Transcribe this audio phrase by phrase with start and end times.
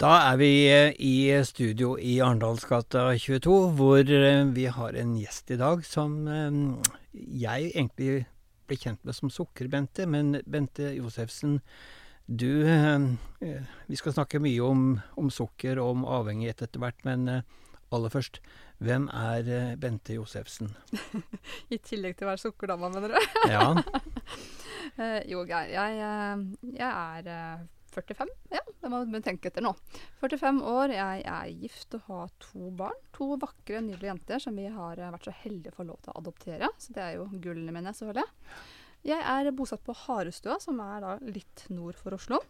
[0.00, 5.50] Da er vi eh, i studio i Arendalsgata 22, hvor eh, vi har en gjest
[5.52, 6.54] i dag som eh,
[7.12, 8.22] jeg egentlig
[8.64, 10.06] ble kjent med som Sukker-Bente.
[10.08, 11.58] Men Bente Josefsen,
[12.24, 12.64] du
[13.90, 14.84] Vi skal snakke mye om,
[15.20, 17.28] om sukker og om avhengighet etter hvert, men
[17.90, 18.38] aller først,
[18.78, 20.70] hvem er Bente Josefsen?
[21.74, 23.20] I tillegg til å være sukkerdama, mener du?
[23.52, 23.66] ja.
[25.34, 26.00] jo, Geir, jeg,
[26.78, 28.30] jeg er 45.
[28.54, 29.72] Ja, det må du tenke etter nå.
[30.22, 33.00] 45 år, jeg er gift og har to barn.
[33.16, 36.14] To vakre, nydelige jenter som vi har eh, vært så heldige å få lov til
[36.14, 36.70] å adoptere.
[36.80, 38.26] Så det er jo gullene mine, selvfølgelig.
[39.10, 42.42] Jeg er bosatt på Harestua, som er da litt nord for Oslo.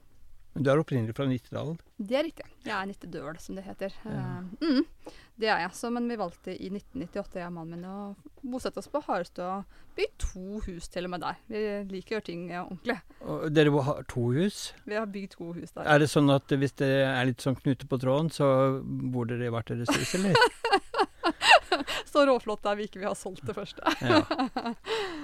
[0.52, 1.76] Men du er opprinnelig fra Nittedalen?
[1.96, 2.46] Det er riktig.
[2.64, 3.92] Jeg er nittedøl, som det heter.
[4.02, 4.22] Ja.
[4.58, 5.74] Uh, mm, det er jeg.
[5.78, 9.60] Så, men vi valgte i 1998, jeg og mannen min, å bosette oss på Harestua.
[9.96, 11.38] Bygge to hus til og med der.
[11.50, 11.62] Vi
[11.92, 12.98] liker å gjøre ting ordentlig.
[13.22, 14.60] Og dere har to hus?
[14.90, 15.86] Vi har bygd to hus der.
[15.86, 18.50] Er det sånn at hvis det er litt sånn knute på tråden, så
[18.82, 20.34] bor dere i hvert deres hus, eller?
[22.10, 23.04] så råflott er vi ikke.
[23.04, 23.94] Vi har solgt det første.
[24.02, 24.24] ja.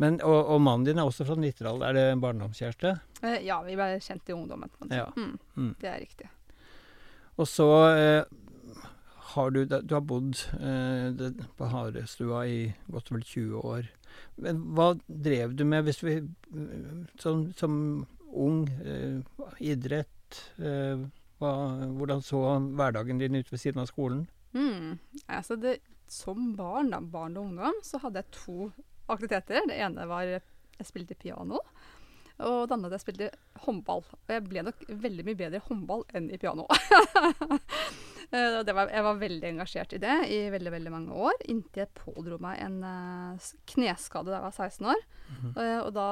[0.00, 1.82] Men, og, og, mannen din er også fra Nittedal.
[1.84, 2.94] Er det barndomskjæreste?
[3.20, 4.72] Eh, ja, vi ble kjent i ungdommen.
[4.88, 5.10] Ja.
[5.16, 5.72] Mm, mm.
[5.80, 6.30] Det er riktig.
[7.40, 8.22] Og så eh,
[9.34, 13.90] har du Du har bodd eh, på Harestua i godt vel 20 år.
[14.40, 16.16] Men hva drev du med hvis vi
[17.20, 17.74] Som, som
[18.32, 19.20] ung, eh,
[19.60, 21.04] idrett eh,
[21.40, 21.52] hva,
[21.96, 24.26] Hvordan så hverdagen din ut ved siden av skolen?
[24.52, 24.98] Mm,
[25.28, 25.78] altså det,
[26.10, 28.70] som barn, da, barn og ungdom, så hadde jeg to
[29.14, 29.66] aktiviteter.
[29.68, 31.60] Det ene var jeg spilte piano.
[32.40, 33.30] Og det andre jeg spilte
[33.66, 34.04] håndball.
[34.06, 36.64] Og jeg ble nok veldig mye bedre i håndball enn i piano.
[38.30, 42.38] var, jeg var veldig engasjert i det i veldig veldig mange år, inntil jeg pådro
[42.42, 45.00] meg en uh, kneskade da jeg var 16 år.
[45.30, 45.80] Mm -hmm.
[45.84, 46.08] og da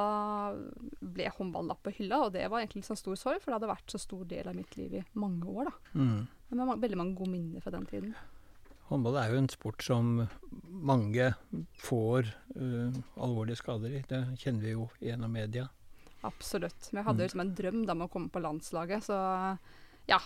[1.01, 3.57] ble håndball lagt på hylla, og det var egentlig litt sånn stor sorg, for det
[3.61, 5.65] hadde vært så stor del av mitt liv i mange år.
[5.65, 5.73] da.
[5.95, 6.27] Mm.
[6.49, 8.15] Men veldig mange gode minner fra den tiden.
[8.88, 10.15] Håndball er jo en sport som
[10.88, 11.32] mange
[11.82, 14.04] får uh, alvorlige skader i.
[14.09, 15.66] Det kjenner vi jo gjennom media.
[16.26, 16.88] Absolutt.
[16.91, 19.19] Men jeg hadde jo liksom en drøm da med å komme på landslaget, så
[20.09, 20.21] ja.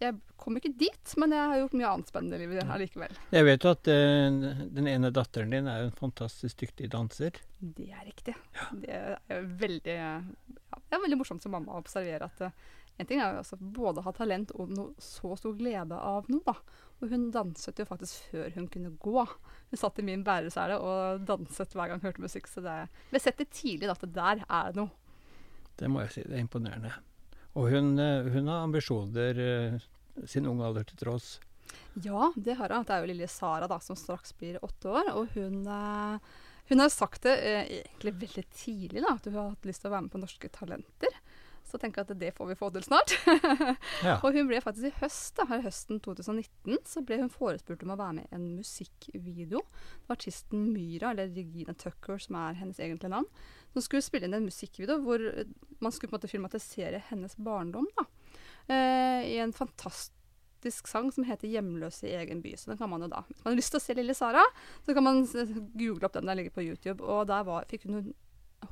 [0.00, 3.18] Jeg kom ikke dit, men jeg har gjort mye annet spennende i livet allikevel.
[3.36, 7.36] Jeg vet jo at uh, den ene datteren din er jo en fantastisk dyktig danser.
[7.60, 8.34] Det er riktig.
[8.56, 8.68] Ja.
[8.80, 9.00] Det
[9.36, 13.22] er veldig, ja, det er veldig morsomt som mamma å observere at uh, en ting
[13.22, 16.54] er jo altså både å ha talent og noe så stor glede av noe, da.
[17.00, 19.26] Og hun danset jo faktisk før hun kunne gå.
[19.70, 22.50] Hun satt i min bæresele og danset hver gang hun hørte musikk.
[22.50, 22.76] Så det
[23.08, 24.92] ble sett det tidlig at det der er noe.
[25.80, 26.24] Det må jeg si.
[26.28, 26.92] Det er imponerende.
[27.58, 29.80] Og hun, eh, hun har ambisjoner eh,
[30.28, 31.38] sin unge alder til tross.
[32.04, 32.84] Ja, det har hun.
[32.84, 35.12] Det er jo lille Sara da, som straks blir åtte år.
[35.16, 36.36] Og hun, eh,
[36.68, 39.96] hun har sagt det egentlig veldig tidlig, da, at hun har hatt lyst til å
[39.96, 41.16] være med på Norske Talenter.
[41.70, 43.14] Så tenker jeg at det får vi få til snart.
[44.06, 44.16] ja.
[44.18, 47.94] Og hun ble faktisk i høst, da, her høsten 2019 så ble hun forespurt om
[47.94, 49.62] å være med i en musikkvideo.
[49.62, 53.28] Det var artisten Myra, eller Regina Tucker, som er hennes egentlige navn,
[53.72, 55.26] som skulle spille inn en musikkvideo hvor
[55.80, 57.86] man skulle på en måte filmatisere hennes barndom.
[57.98, 58.06] da,
[58.66, 62.56] eh, I en fantastisk sang som heter 'Hjemløse i egen by'.
[62.56, 64.42] Så den kan man jo da, Hvis man har lyst til å se Lille Sara,
[64.84, 65.26] så kan man
[65.76, 66.26] google opp den.
[66.26, 67.00] Den ligger på YouTube.
[67.00, 68.14] Og der var, fikk hun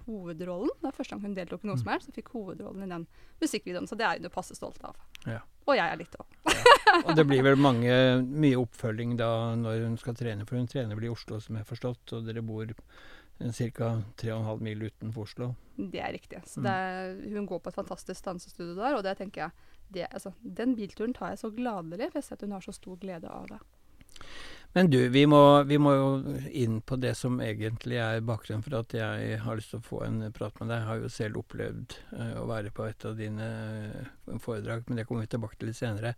[0.07, 0.73] hovedrollen.
[0.79, 1.83] Det var første gang hun deltok i noe mm.
[1.83, 3.07] som helst, så fikk hovedrollen i den
[3.43, 3.89] musikkvideoen.
[3.91, 4.99] Så det er hun jo passe stolt av.
[5.27, 5.43] Ja.
[5.69, 6.39] Og jeg er litt òg.
[6.49, 6.97] ja.
[7.05, 7.93] Og det blir vel mange,
[8.25, 11.67] mye oppfølging da når hun skal trene, for hun trener vel i Oslo, som jeg
[11.67, 12.73] har forstått, og dere bor
[13.39, 13.91] ca.
[14.19, 15.53] 3,5 mil utenfor Oslo.
[15.77, 16.43] Det er riktig.
[16.47, 16.71] Så mm.
[16.73, 20.75] er, hun går på et fantastisk dansestudio der, og det tenker jeg det, altså, Den
[20.77, 23.47] bilturen tar jeg så gladelig, for jeg ser at hun har så stor glede av
[23.49, 23.61] det.
[24.79, 28.77] Men du, vi må, vi må, jo inn på det som egentlig er bakgrunnen for
[28.79, 30.77] at jeg har lyst til å få en prat med deg.
[30.77, 33.49] Jeg har jo selv opplevd uh, å være på et av dine
[33.99, 36.15] uh, foredrag, men det kommer vi tilbake til litt senere.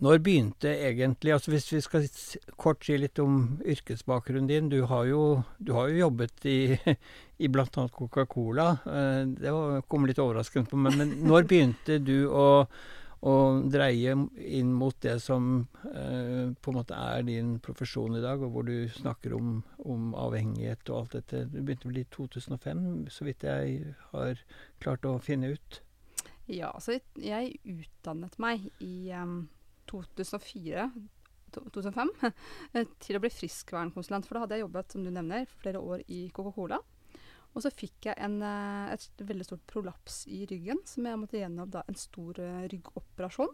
[0.00, 2.08] Når begynte egentlig altså Hvis vi skal
[2.56, 4.72] kort si litt om yrkesbakgrunnen din.
[4.72, 5.20] Du har jo,
[5.60, 6.58] du har jo jobbet i,
[7.44, 7.68] i bl.a.
[7.68, 8.70] Coca-Cola.
[8.88, 9.52] Uh, det
[9.92, 10.96] kom litt overraskende på meg.
[11.02, 12.48] Men når begynte du å
[13.24, 18.42] og dreie inn mot det som eh, på en måte er din profesjon i dag,
[18.44, 21.46] og hvor du snakker om, om avhengighet og alt dette.
[21.48, 22.84] Det begynte vel i 2005,
[23.14, 24.44] så vidt jeg har
[24.84, 25.80] klart å finne ut?
[26.52, 29.46] Ja, altså jeg utdannet meg i um,
[29.88, 30.90] 2004
[31.54, 32.10] 2005
[33.04, 34.26] til å bli friskvernkonsulent.
[34.26, 36.80] For da hadde jeg jobbet som du nevner, flere år i Coca-Cola.
[37.54, 41.38] Og så fikk jeg en, eh, et veldig stort prolaps i ryggen, som jeg måtte
[41.38, 43.52] gjennom da, en stor uh, ryggoperasjon.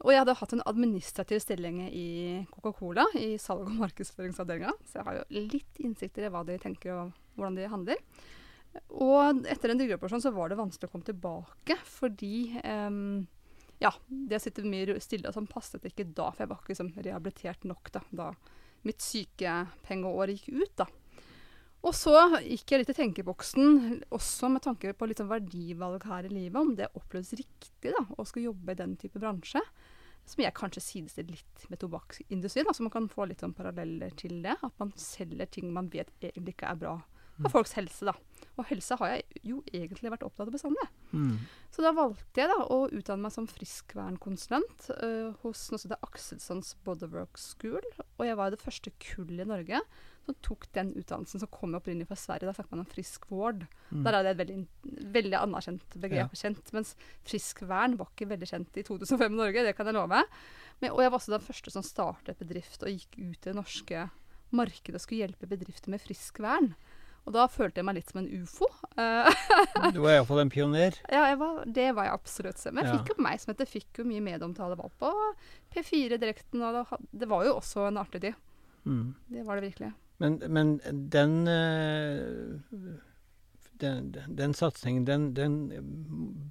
[0.00, 4.74] Og jeg hadde hatt en administrativ stilling i Coca-Cola, i salg- og markedsføringsavdelinga.
[4.88, 8.04] Så jeg har jo litt innsikter i hva de tenker og hvordan de handler.
[8.94, 13.24] Og etter en ryggoperasjon så var det vanskelig å komme tilbake, fordi um,
[13.82, 16.74] ja, det å sitte mye stille og sånn passet ikke da, for jeg var ikke
[16.74, 18.30] liksom, rehabilitert nok da, da
[18.86, 20.74] mitt sykepengeår gikk ut.
[20.84, 20.86] da.
[21.80, 22.12] Og så
[22.44, 26.58] gikk jeg litt i tenkeboksen, også med tanke på litt sånn verdivalg her i livet,
[26.60, 29.62] om det oppleves riktig da, å skulle jobbe i den type bransje.
[30.28, 32.68] Som jeg kanskje sidestiller litt med tobakksindustrien.
[32.76, 34.58] så man kan få litt sånn paralleller til det.
[34.62, 36.92] At man selger ting man vet egentlig ikke er bra
[37.40, 37.54] for mm.
[37.54, 38.04] folks helse.
[38.04, 38.14] da.
[38.60, 40.86] Og helse har jeg jo egentlig vært opptatt av bestandig.
[41.16, 41.40] Mm.
[41.72, 46.06] Så da valgte jeg da å utdanne meg som friskvernkonsulent uh, hos noe som heter
[46.06, 47.82] Akselsons Bodywork School.
[48.20, 49.82] Og jeg var det første kullet i Norge
[50.30, 52.48] som tok den utdannelsen, som kom opprinnelig fra Sverige.
[52.48, 53.66] Da snakker man om friskvård.
[53.90, 54.04] Mm.
[54.06, 54.58] Der er det et veldig,
[55.18, 56.32] veldig anerkjent begrep.
[56.32, 56.40] Ja.
[56.44, 56.94] kjent, Mens
[57.28, 60.22] friskvern var ikke veldig kjent i 2005 i Norge, det kan jeg love.
[60.80, 63.58] Men, og jeg var også den første som startet bedrift og gikk ut i det
[63.58, 64.08] norske
[64.56, 66.72] markedet og skulle hjelpe bedrifter med friskvern.
[67.28, 68.66] Og da følte jeg meg litt som en ufo.
[69.94, 70.96] du var iallfall en pioner?
[71.14, 72.62] Ja, var, det var jeg absolutt.
[72.70, 75.10] Men jeg fikk jo meg som heter, fikk jo mye medieomtale Var på
[75.74, 78.38] P4-direkten, og det, det, var jo også en artig tid.
[78.88, 79.12] Mm.
[79.28, 79.92] Det var det virkelig.
[80.20, 80.74] Men, men
[81.10, 82.98] den uh,
[83.80, 85.54] den, den satsingen den, den,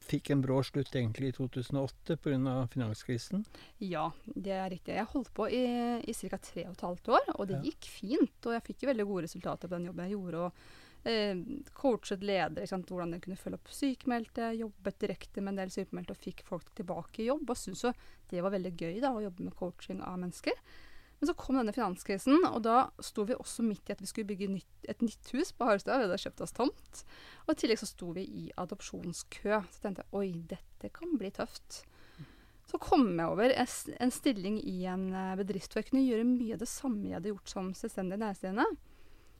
[0.05, 2.55] fikk en brå slutt egentlig i 2008 pga.
[2.73, 3.45] finanskrisen?
[3.77, 4.97] Ja, det er riktig.
[4.97, 5.63] Jeg holdt på i,
[6.01, 6.41] i ca.
[6.41, 7.63] tre og et halvt år, og det ja.
[7.69, 8.37] gikk fint.
[8.45, 10.43] Og jeg fikk jo veldig gode resultater på den jobben jeg gjorde.
[10.47, 11.45] og eh,
[11.77, 16.23] Coachet ledere, hvordan jeg kunne følge opp sykemeldte, jobbet direkte med en del sykemeldte og
[16.25, 17.45] fikk folk tilbake i jobb.
[17.45, 17.95] Og syntes jo
[18.33, 20.57] det var veldig gøy da, å jobbe med coaching av mennesker.
[21.19, 24.29] Men så kom denne finanskrisen, og da sto vi også midt i at vi skulle
[24.29, 25.99] bygge nytt, et nytt hus på Harstad.
[25.99, 27.01] Vi hadde kjøpt oss tomt.
[27.45, 29.59] Og i tillegg så sto vi i adopsjonskø.
[29.67, 31.81] Så tenkte jeg oi, dette kan bli tøft.
[32.69, 36.53] Så kom jeg over en stilling i en eh, bedrift hvor jeg kunne gjøre mye
[36.55, 38.67] av det samme jeg hadde gjort som selvstendig næringsdrivende.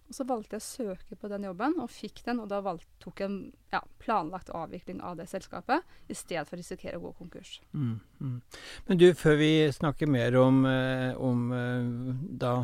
[0.10, 2.40] Og så valgte jeg å søke på den jobben, og fikk den.
[2.42, 3.38] Og da valgte, tok jeg en
[3.70, 7.60] ja, planlagt avvikling av det selskapet, i stedet for å risikere å gå konkurs.
[7.78, 8.40] Mm, mm.
[8.88, 11.92] Men du, før vi snakker mer om, eh, om eh,
[12.42, 12.56] da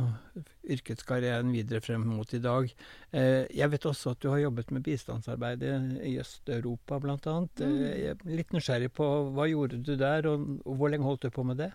[0.73, 2.71] yrkeskarrieren videre frem mot i dag.
[3.13, 5.67] Eh, jeg vet også at du har jobbet med bistandsarbeid
[6.01, 7.37] i Øst-Europa bl.a.
[7.61, 8.25] Mm.
[8.25, 11.61] Litt nysgjerrig på hva gjorde du der, og, og hvor lenge holdt du på med
[11.61, 11.69] det?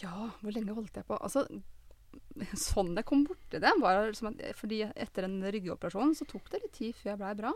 [0.00, 1.16] Ja, hvor lenge holdt jeg på?
[1.20, 1.44] Altså,
[2.58, 6.62] sånn jeg kom borti det, var liksom at, fordi etter en ryggeoperasjon så tok det
[6.64, 7.52] litt tid før jeg blei bra.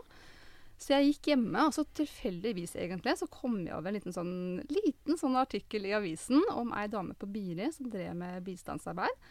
[0.79, 4.61] Så jeg gikk hjemme, og så tilfeldigvis egentlig så kom jeg over en liten sånn,
[4.71, 9.27] liten sånn artikkel i avisen om ei dame på Biri som drev med bistandsarbeid.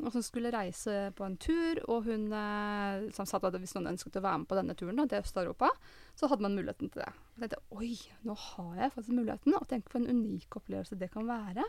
[0.00, 3.90] Og som skulle reise på en tur, og hun eh, som sa at hvis noen
[3.92, 5.68] ønsket å være med på denne turen da, til Øst-Europa,
[6.16, 7.10] så hadde man muligheten til det.
[7.36, 7.90] Og jeg tenkte oi,
[8.28, 11.66] nå har jeg faktisk muligheten, og tenk for en unik opplevelse det kan være.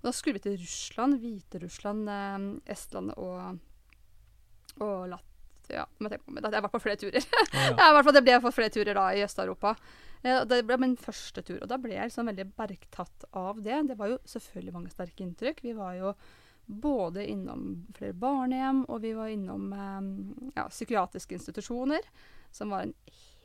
[0.00, 3.58] Og da skulle vi til Russland, Hviterussland, eh, Estland og,
[4.80, 5.86] og Latvia.
[6.00, 7.26] Jeg jeg var på flere turer.
[7.52, 8.02] Ja, ja.
[8.02, 9.74] fall, det ble for flere turer da i Øst-Europa.
[10.22, 13.82] Eh, det ble min første tur, og da ble jeg liksom veldig bergtatt av det.
[13.88, 15.62] Det var jo selvfølgelig mange sterke inntrykk.
[15.64, 16.14] Vi var jo
[16.70, 22.08] både innom flere barnehjem, og vi var innom eh, ja, psykiatriske institusjoner,
[22.54, 22.94] som var en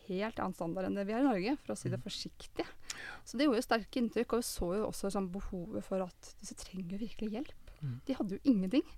[0.07, 2.05] helt annen standard enn det vi har i Norge, for å si det mm.
[2.05, 2.67] forsiktig.
[3.25, 6.35] Så det gjorde jo sterke inntrykk, og vi så jo også sånn, behovet for at
[6.41, 7.73] disse trenger jo virkelig hjelp.
[7.81, 7.97] Mm.
[8.07, 8.93] De hadde jo ingenting.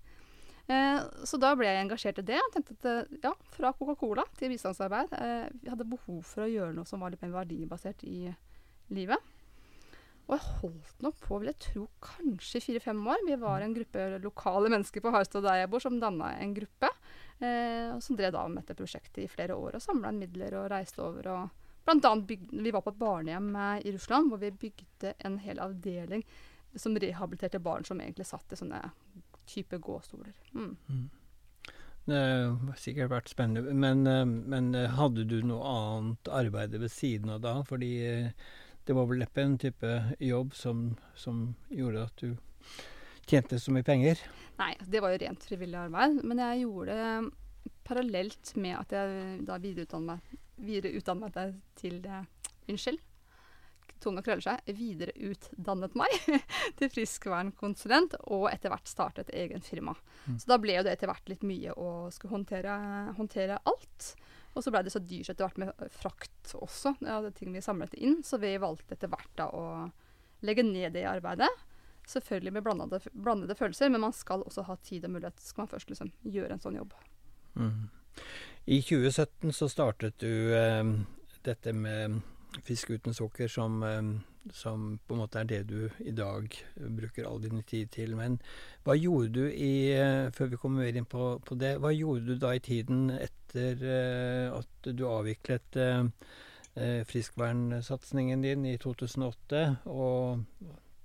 [0.68, 2.42] Eh, så da ble jeg engasjert i det.
[2.42, 5.16] Jeg tenkte at eh, ja, fra Coca-Cola til bistandsarbeid.
[5.16, 8.28] Eh, vi hadde behov for å gjøre noe som var litt mer verdibasert i
[8.96, 9.34] livet.
[10.28, 13.22] Og jeg holdt nok på, vil jeg tro, kanskje fire-fem år.
[13.30, 16.90] Vi var en gruppe lokale mennesker på Harstad der jeg bor, som danna en gruppe.
[17.40, 21.04] Eh, som drev da med dette prosjektet i flere år og samla midler og reiste
[21.06, 21.32] over.
[21.32, 25.14] og Blant annet bygde, Vi var på et barnehjem eh, i Russland hvor vi bygde
[25.24, 26.26] en hel avdeling
[26.76, 28.82] som rehabiliterte barn som egentlig satt i sånne
[29.48, 30.34] type gåstoler.
[30.52, 30.74] Mm.
[30.90, 31.06] Mm.
[32.08, 33.72] Det har sikkert vært spennende.
[33.72, 37.62] Men, eh, men, eh, hadde du noe annet arbeid ved siden av da?
[37.64, 37.92] Fordi
[38.88, 42.36] det var vel neppe en type jobb som, som, gjorde at du
[43.28, 44.20] tjente så mye penger?
[44.60, 46.20] Nei, det var jo rent frivillig arbeid.
[46.24, 47.32] Men jeg gjorde det
[47.88, 52.02] parallelt med at jeg da videreutdannet meg, videreutdannet meg til
[52.68, 53.04] Unnskyld.
[54.04, 56.14] Tunga Krøller seg, videreutdannet meg
[56.78, 59.96] til friskvernkonsulent, og etter hvert startet egen firma.
[60.28, 60.38] Mm.
[60.38, 62.76] Så da ble jo det etter hvert litt mye å skulle håndtere,
[63.18, 64.12] håndtere alt.
[64.54, 67.64] Og så ble det så dyrt etter hvert med frakt også, ja, det ting vi
[67.64, 68.22] samlet inn.
[68.26, 69.66] Så vi valgte etter hvert da å
[70.46, 71.50] legge ned det arbeidet.
[72.08, 75.74] Selvfølgelig med blandede, blandede følelser, men man skal også ha tid og mulighet skal man
[75.74, 76.94] først liksom gjøre en sånn jobb.
[77.58, 77.90] Mm.
[78.70, 80.84] I 2017 så startet du eh,
[81.48, 82.18] dette med
[82.68, 87.30] Fisk uten sukker, som, eh, som, på en måte er det du i dag bruker
[87.30, 88.18] all din tid til.
[88.20, 88.36] Men
[88.84, 92.26] hva gjorde du i, eh, før vi kommer mer inn på, på, det, hva gjorde
[92.28, 96.10] du da i tiden etter eh, at du avviklet eh,
[96.76, 99.64] eh, friskvernsatsingen din i 2008?
[99.94, 100.44] og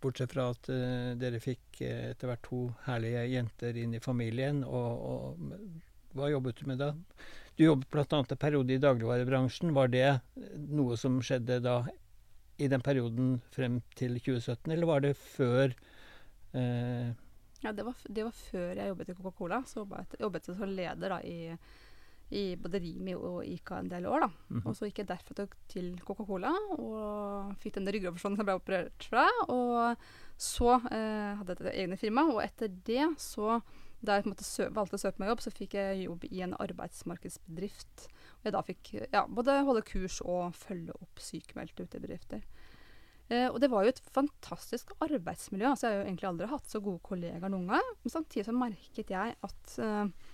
[0.02, 4.64] Bortsett fra at uh, dere fikk uh, etter hvert to herlige jenter inn i familien.
[4.66, 6.90] Og, og hva jobbet du med da?
[7.56, 8.06] Du jobbet bl.a.
[8.18, 9.75] en periode i dagligvarebransjen.
[9.76, 10.06] Var det
[10.73, 11.82] noe som skjedde da
[12.62, 15.73] i den perioden frem til 2017, eller var det før
[16.52, 17.12] eh...
[17.62, 19.62] Ja, det var, det var, før jeg jobbet i Coca-Cola.
[19.71, 19.87] Så
[20.18, 21.56] jobbet jeg som leder da i
[22.32, 24.21] i både Rimi og Ica en del år.
[24.21, 24.26] da.
[24.26, 24.68] Mm -hmm.
[24.68, 29.04] Og så gikk jeg derfor til Coca-Cola og fikk den ryggoperasjonen som jeg ble operert
[29.04, 29.26] fra.
[29.49, 29.97] Og
[30.37, 33.61] så eh, hadde jeg et eget firma, og etter det så
[34.02, 34.26] da jeg
[34.75, 38.09] valgte å søke meg jobb, så fikk jeg jobb i en arbeidsmarkedsbedrift.
[38.40, 42.44] Og jeg da fikk ja, både holde kurs og følge opp sykemeldte ute i bedrifter.
[43.30, 45.71] Eh, og det var jo et fantastisk arbeidsmiljø.
[45.71, 47.90] altså Jeg har jo egentlig aldri hatt så gode kollegaer noen gang.
[48.02, 50.30] Men samtidig så merket jeg at eh,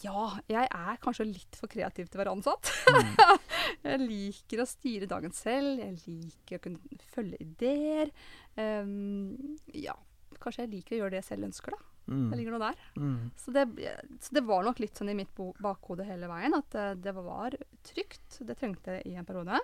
[0.00, 2.72] ja, jeg er kanskje litt for kreativ til å være ansatt.
[2.88, 3.12] Mm.
[3.90, 5.82] jeg liker å styre dagen selv.
[5.82, 8.12] Jeg liker å kunne følge ideer.
[8.56, 9.94] Um, ja,
[10.40, 11.91] kanskje jeg liker å gjøre det jeg selv ønsker, da.
[12.12, 12.28] Mm.
[12.30, 12.84] Det ligger noe der.
[13.00, 13.16] Mm.
[13.40, 13.64] Så, det,
[14.20, 17.56] så, det, var nok litt sånn i mitt bakhode hele veien at det, det var
[17.88, 18.38] trygt.
[18.44, 19.60] Det trengte jeg i en periode.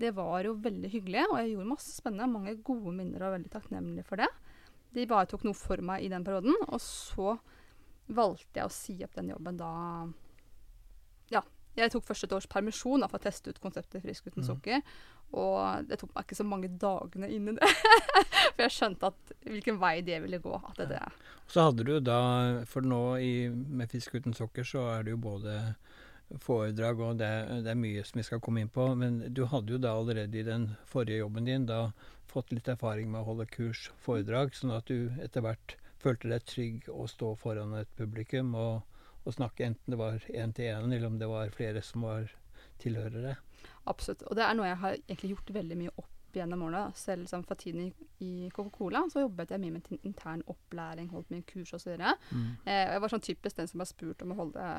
[0.00, 2.30] Det var jo veldig hyggelig, og jeg gjorde masse spennende.
[2.32, 4.30] Mange gode minner og veldig takknemlig for det.
[4.96, 6.56] De bare tok noe for meg i den perioden.
[6.70, 7.34] Og så
[8.10, 9.72] valgte jeg å si opp den jobben da
[11.30, 11.44] Ja.
[11.80, 14.48] Jeg tok først et års permisjon da, for å teste ut konseptet Frisk uten mm.
[14.48, 14.84] sukker.
[15.40, 17.70] Og det tok meg ikke så mange dagene inn i det.
[18.54, 20.54] for jeg skjønte at, hvilken vei det ville gå.
[20.58, 21.02] At det, det.
[21.50, 22.20] Så hadde du da,
[22.70, 25.58] for nå i, med Fisk uten sukker, så er det jo både
[26.38, 27.30] foredrag og det,
[27.64, 28.86] det, er mye som vi skal komme inn på.
[28.98, 31.88] Men du hadde jo da allerede i den forrige jobben din da
[32.30, 36.46] fått litt erfaring med å holde kurs, foredrag, sånn at du etter hvert følte deg
[36.46, 38.86] trygg å stå foran et publikum og,
[39.24, 42.30] og snakke, enten det var én til én, eller om det var flere som var
[42.80, 43.36] tilhørere?
[43.90, 44.24] Absolutt.
[44.28, 46.92] Og det er noe jeg har egentlig gjort veldig mye opp gjennom årene.
[46.94, 47.90] Selv som for tiden
[48.22, 51.96] i Coca-Cola så jobbet jeg mye med intern opplæring, holdt mye kurs osv.
[51.98, 52.46] Mm.
[52.64, 54.70] Eh, jeg var sånn typisk den som har spurt om å holde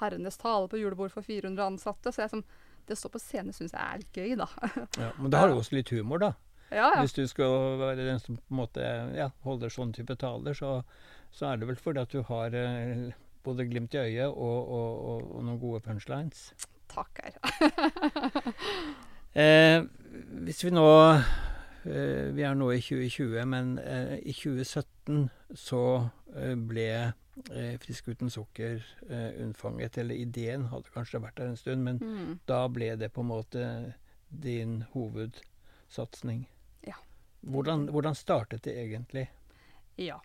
[0.00, 2.14] herrenes tale på julebord for 400 ansatte.
[2.14, 2.44] Så jeg, som,
[2.86, 4.48] det å stå på scene syns jeg er litt gøy, da.
[5.02, 6.34] ja, men da har du også litt humor, da?
[6.74, 7.02] Ja, ja.
[7.02, 10.80] Hvis du skal være den som på en måte ja, holder sånn type taler, så,
[11.30, 13.12] så, er det vel fordi at du har eh,
[13.44, 16.46] både glimt i øyet og, og, og, og noen gode punchlines.
[16.90, 17.36] Takker.
[19.44, 19.82] eh,
[20.46, 25.84] hvis vi nå eh, Vi er nå i 2020, men eh, i 2017 så
[26.36, 28.80] eh, ble eh, Frisk uten sukker
[29.42, 29.98] unnfanget.
[30.02, 32.40] Eller ideen hadde kanskje vært der en stund, men mm.
[32.48, 33.68] da ble det på en måte
[34.28, 36.46] din hovedsatsing.
[37.44, 39.30] Hvordan, hvordan startet det egentlig?
[40.00, 40.20] Ja.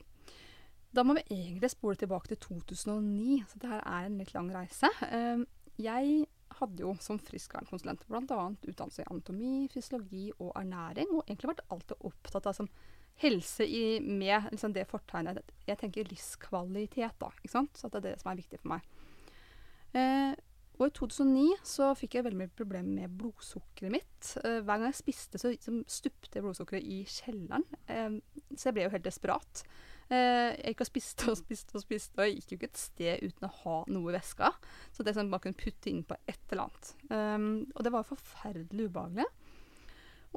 [0.95, 4.49] Da må vi egentlig spole tilbake til 2009, så det her er en litt lang
[4.53, 4.89] reise.
[5.13, 5.45] Ehm,
[5.77, 6.25] jeg
[6.59, 8.39] hadde jo som friskvernkonsulent bl.a.
[8.65, 12.71] utdannelse i anatomi, fysiologi og ernæring, og egentlig vært alltid opptatt av som
[13.19, 17.29] helse i, med liksom det fortegnet Jeg tenker livskvalitet, da.
[17.37, 17.77] ikke sant?
[17.77, 18.87] Så det er det som er viktig for meg.
[19.93, 20.33] Eh,
[20.79, 24.29] og i 2009 så fikk jeg veldig mye problemer med blodsukkeret mitt.
[24.39, 27.65] Uh, hver gang jeg spiste, så liksom, stupte blodsukkeret i kjelleren.
[28.55, 29.65] Så jeg ble jo helt desperat.
[30.09, 32.81] Uh, jeg gikk og spiste og spiste og spiste, og jeg gikk jo ikke et
[32.81, 34.49] sted uten å ha noe i veska.
[34.95, 36.93] Så det som jeg bare kunne putte inn på et eller annet.
[37.13, 39.27] Um, og det var forferdelig ubehagelig.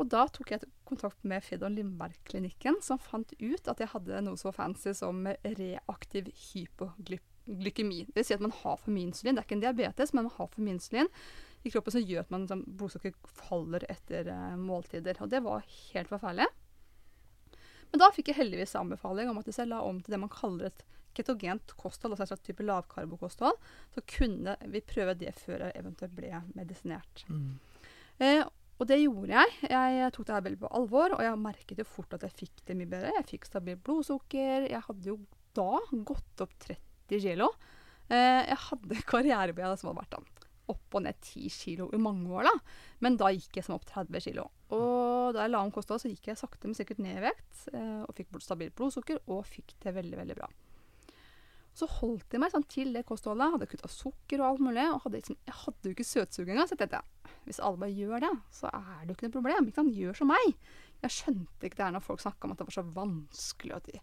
[0.01, 4.41] Og da tok jeg kontakt med Fedon Lindberg-klinikken, som fant ut at jeg hadde noe
[4.41, 8.07] så fancy som reaktiv hypoglykemi.
[8.09, 9.37] Det vil si at man har for mye insulin.
[9.37, 11.13] Det er ikke en diabetes, men man har for mye insulin
[11.63, 13.15] i kroppen som gjør at man, liksom,
[13.45, 15.21] faller etter uh, måltider.
[15.21, 16.49] Og det var helt forferdelig.
[17.93, 20.33] Men da fikk jeg heldigvis anbefaling om at hvis jeg la om til det man
[20.33, 23.59] kaller et ketogent kosthold, altså en slags type lavkarbokosthold,
[23.93, 27.25] så kunne vi prøve det før jeg eventuelt ble medisinert.
[27.29, 27.59] Mm.
[28.25, 28.41] Eh,
[28.81, 29.59] og det gjorde jeg.
[29.69, 32.65] Jeg tok det her veldig på alvor, og jeg merket jo fort at jeg fikk
[32.67, 33.13] det mye bedre.
[33.21, 34.67] Jeg fikk stabilt blodsukker.
[34.73, 35.21] Jeg hadde jo
[35.53, 35.77] da
[36.09, 36.81] gått opp 30
[37.13, 37.51] 90 kilo.
[38.09, 42.29] Eh, jeg hadde karrierebeina som hadde vært da, opp og ned 10 kilo i mange
[42.31, 42.53] år, da.
[43.01, 44.51] Men da gikk jeg som opp 30 kilo.
[44.71, 47.69] Og da jeg la om kosthold, så gikk jeg sakte, men sikkert ned i vekt.
[47.75, 50.49] Eh, og fikk bort stabilt blodsukker, og fikk det veldig, veldig bra.
[51.75, 53.49] Så holdt jeg meg sånn, til det kostholdet.
[53.55, 54.83] Hadde kutta sukker og alt mulig.
[54.93, 56.69] Og hadde, liksom, jeg hadde jo ikke søtsug engang.
[56.69, 57.01] Så jeg tenkte
[57.47, 59.69] hvis alle bare gjør det, så er det jo ikke noe problem.
[59.71, 59.97] Ikke sant?
[59.97, 60.53] Gjør som meg.
[61.03, 63.75] Jeg skjønte ikke det her når folk snakka om at det var så vanskelig.
[63.79, 64.03] at de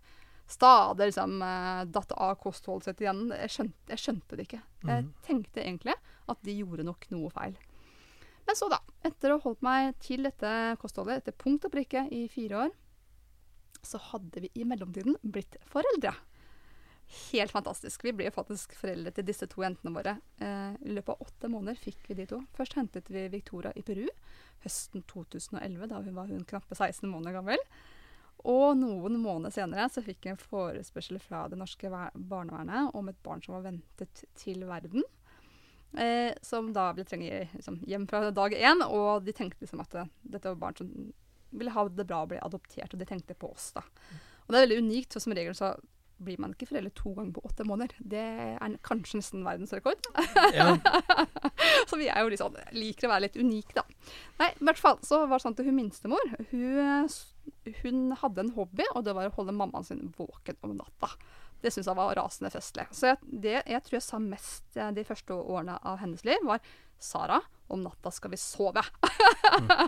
[0.49, 3.27] stadig liksom eh, datt av kostholdet sitt igjen.
[3.37, 4.61] Jeg skjønte, jeg skjønte, det ikke.
[4.81, 5.13] Jeg Mhm.
[5.21, 5.93] tenkte egentlig
[6.31, 7.57] at de gjorde nok noe feil.
[8.47, 8.79] Men så, da.
[9.05, 12.71] Etter å ha holdt meg til dette kostholdet etter punkt og prikke i fire år,
[13.85, 16.15] så hadde vi i mellomtiden blitt foreldre.
[17.31, 18.03] Helt fantastisk.
[18.05, 20.15] Vi ble faktisk foreldre til disse to jentene våre.
[20.37, 22.41] Eh, I løpet av åtte måneder fikk vi de to.
[22.57, 24.05] Først hentet vi Victoria i Peru
[24.65, 25.87] høsten 2011.
[25.89, 27.63] Da hun var hun knappe 16 måneder gammel.
[28.49, 33.23] Og noen måneder senere så fikk jeg en forespørsel fra det norske barnevernet om et
[33.25, 35.03] barn som var ventet til verden.
[35.97, 38.83] Eh, som da ble trengt liksom, hjem fra dag én.
[38.85, 40.91] Og de tenkte liksom at eh, dette var barn som
[41.49, 43.71] ville ha det bra og bli adoptert, og de tenkte på oss.
[43.77, 43.85] da.
[44.45, 45.73] Og det er veldig unikt, for som regel så
[46.19, 47.95] blir man ikke foreldre to ganger på åtte måneder.
[48.11, 48.21] Det
[48.59, 50.09] er kanskje nesten verdensrekord.
[50.55, 50.73] Ja.
[51.89, 53.85] så vi er jo sånn, liker å være litt unike, da.
[54.41, 57.07] Nei, i hvert fall så var det sånn at hun minstemor hun,
[57.81, 61.13] hun hadde en hobby, og det var å holde mammaen sin våken om natta.
[61.61, 62.85] Det syns jeg var rasende festlig.
[62.95, 66.45] Så jeg, det jeg tror jeg sa mest eh, de første årene av hennes liv,
[66.47, 66.63] var
[66.99, 68.81] Sara, om natta skal vi sove.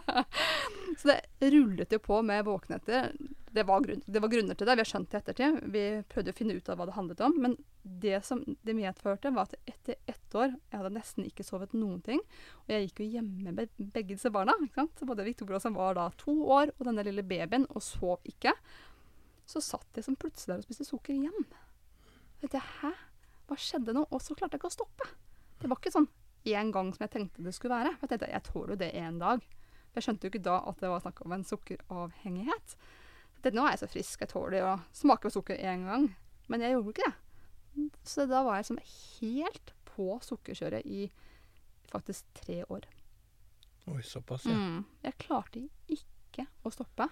[0.97, 3.11] så det rullet jo på med våknetter.
[3.51, 5.57] Det var, grunn, det var grunner til det, vi har skjønt det i ettertid.
[5.73, 7.35] Vi prøvde å finne ut av hva det handlet om.
[7.43, 11.73] Men det som det medførte, var at etter ett år Jeg hadde nesten ikke sovet
[11.75, 12.21] noen ting.
[12.63, 14.55] Og jeg gikk jo hjemme med begge disse barna.
[15.01, 18.55] Både Victoria, som var da to år, og denne lille babyen, og sov ikke.
[19.51, 21.47] Så satt jeg som plutselig der og spiste sukker igjen.
[22.41, 22.91] Jeg tenkte, Hæ?
[23.49, 24.05] Hva skjedde nå?
[24.07, 25.07] Og så klarte jeg ikke å stoppe.
[25.59, 26.07] Det var ikke sånn
[26.47, 27.97] én gang som jeg tenkte det skulle være.
[27.99, 29.43] Jeg tenkte, jeg tåler jo det én dag.
[29.91, 32.77] Jeg skjønte jo ikke da at det var snakk om en sukkeravhengighet.
[33.35, 36.07] Så tenkte, nå er jeg så frisk, jeg tåler å smake på sukker én gang.
[36.47, 37.91] Men jeg gjorde ikke det.
[38.07, 41.09] Så da var jeg som helt på sukkerkjøret i
[41.91, 42.87] faktisk tre år.
[43.91, 44.55] Oi, såpass, ja.
[44.55, 44.85] Mm.
[45.03, 47.09] Jeg klarte ikke å stoppe.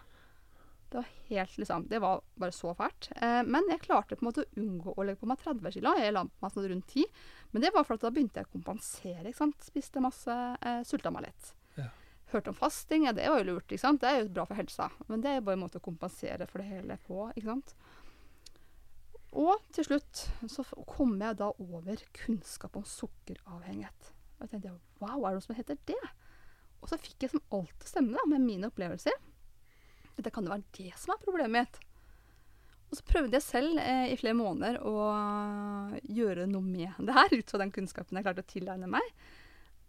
[0.89, 3.12] Det var helt liksom Det var bare så fælt.
[3.15, 5.93] Eh, men jeg klarte på en måte å unngå å legge på meg 30 kilo.
[5.99, 7.06] Jeg la på meg sånn rundt 10.
[7.52, 9.28] Men det var for at da begynte jeg å kompensere.
[9.30, 9.69] ikke sant?
[9.69, 11.54] Spiste masse, eh, sulta meg litt.
[11.78, 11.89] Ja.
[12.34, 13.06] Hørte om fasting.
[13.06, 13.67] Ja, det var jo lurt.
[13.69, 14.02] ikke sant?
[14.02, 14.89] Det er jo bra for helsa.
[15.08, 17.30] Men det er jo bare en måte å kompensere for det hele på.
[17.36, 17.75] ikke sant?
[19.38, 24.13] Og til slutt så kom jeg da over kunnskap om sukkeravhengighet.
[24.39, 26.02] Og jeg tenkte wow, er det noe som heter det?
[26.82, 29.13] Og så fikk jeg som alltid stemme da, med mine opplevelser.
[30.19, 31.79] Det kan jo være det som er problemet mitt.
[32.89, 34.95] Og så prøvde jeg selv eh, i flere måneder å
[36.10, 39.13] gjøre noe med det her, ut fra den kunnskapen jeg klarte å tilegne meg.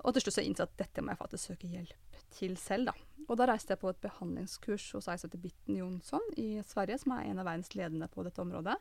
[0.05, 2.91] Og til slutt så innså jeg at dette må jeg faktisk søke hjelp til selv.
[2.91, 3.25] da.
[3.27, 7.01] Og da reiste jeg på et behandlingskurs hos ei som heter Bitten Jonsson i Sverige,
[7.03, 8.77] som er en av verdens ledende på dette området.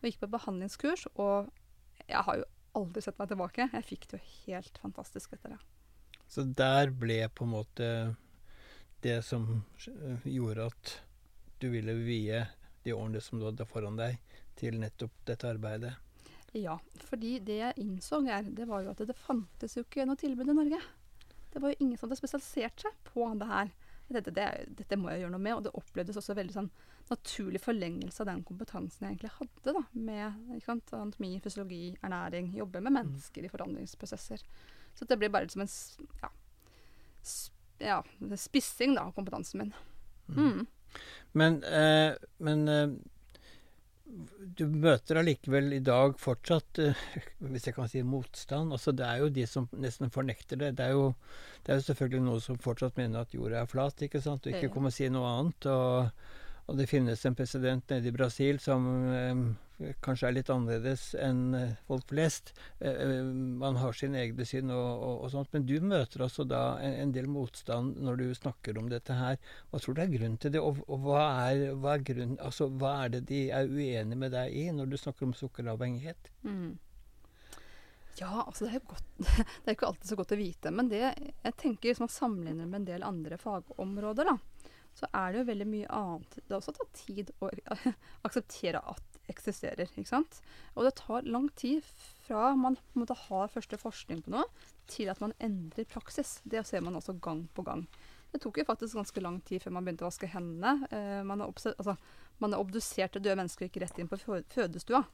[0.00, 1.50] Og gikk på behandlingskurs, og
[2.08, 3.68] jeg har jo aldri sett meg tilbake.
[3.72, 5.60] Jeg fikk det jo helt fantastisk etter det.
[6.30, 7.88] Så der ble på en måte
[9.04, 9.44] det som
[9.86, 10.94] eh, gjorde at
[11.60, 12.40] du ville vie
[12.84, 14.16] de årene som du hadde foran deg,
[14.56, 15.92] til nettopp dette arbeidet.
[16.54, 16.76] Ja,
[17.08, 20.52] fordi det jeg innså, er, det var jo at det fantes jo ikke noe tilbud
[20.52, 20.80] i Norge.
[21.52, 23.72] Det var jo ingen som hadde spesialisert seg på det her.
[24.14, 24.46] Dette, det,
[24.78, 26.70] dette må jeg gjøre noe med, og det opplevdes også veldig sånn
[27.10, 32.80] naturlig forlengelse av den kompetansen jeg egentlig hadde, da, med sant, anatomi, fysiologi, ernæring, jobbe
[32.84, 34.44] med mennesker i forandringsprosesser.
[34.94, 35.72] Så det ble bare som en
[36.22, 36.30] ja,
[37.82, 38.02] ja,
[38.36, 39.74] spissing da, av kompetansen min.
[40.28, 40.66] Mm.
[41.32, 42.88] Men, eh, men eh,
[44.54, 47.00] du møter allikevel i dag fortsatt, eh,
[47.42, 48.72] hvis jeg kan si motstand.
[48.74, 50.74] Altså, det er jo de som nesten fornekter det.
[50.78, 51.10] Det er jo,
[51.64, 54.54] det er jo selvfølgelig noen som fortsatt mener at jorda er flat, ikke sant, og
[54.54, 55.70] ikke kommer å si noe annet.
[55.72, 56.30] Og,
[56.66, 59.42] og det finnes en president nede i Brasil som eh,
[60.04, 62.52] kanskje er litt annerledes enn eh, folk flest.
[62.78, 63.24] Eh, eh,
[63.60, 65.50] man har sin egne syn og, og, og sånt.
[65.54, 69.36] Men du møter altså da en, en del motstand når du snakker om dette her.
[69.70, 72.70] Hva tror du er grunnen til det, og, og hva, er, hva, er grunnen, altså,
[72.70, 76.32] hva er det de er uenige med deg i når du snakker om sukkeravhengighet?
[76.46, 76.74] Mm.
[78.20, 80.70] Ja, altså det er godt Det er ikke alltid så godt å vite.
[80.74, 84.38] Men det jeg tenker hvis man sammenligner med en del andre fagområder, da,
[84.94, 86.38] så er det jo veldig mye annet.
[86.38, 87.50] Det har også tatt tid å
[88.28, 89.88] akseptere at det eksisterer.
[89.88, 90.40] ikke sant?
[90.74, 91.84] Og det tar lang tid
[92.26, 94.44] fra man på en måte har første forskning på noe,
[94.90, 96.38] til at man endrer praksis.
[96.44, 97.86] Det ser man også gang på gang.
[98.34, 100.88] Det tok jo faktisk ganske lang tid før man begynte å vaske hendene.
[100.90, 101.94] Eh, man, har altså,
[102.42, 105.04] man har obduserte døde mennesker gikk rett inn på fødestua.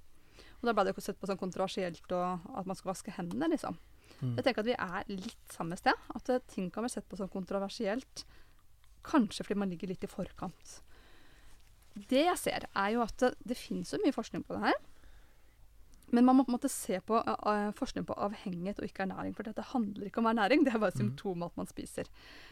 [0.61, 3.51] Og da ble det jo sett på sånn kontroversielt og at man skal vaske hendene,
[3.53, 3.77] liksom.
[4.21, 4.35] Mm.
[4.37, 5.97] Jeg tenker at vi er litt samme sted.
[6.17, 8.25] At eh, ting kan bli sett på som kontroversielt.
[9.11, 10.79] Kanskje fordi man ligger litt i forkant.
[12.11, 14.79] Det jeg ser, er jo at det, det finnes jo mye forskning på det her.
[16.11, 19.35] Men man må på en måte se på uh, forskning på avhengighet og ikke ernæring.
[19.37, 21.43] For dette handler ikke om ernæring, det er bare Mm.
[21.47, 22.09] at man spiser.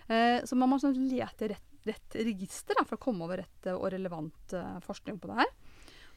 [0.09, 3.42] Uh, så man må sånn lete i rett, rett register da, for å komme over
[3.42, 5.53] rett og relevant uh, forskning på det her.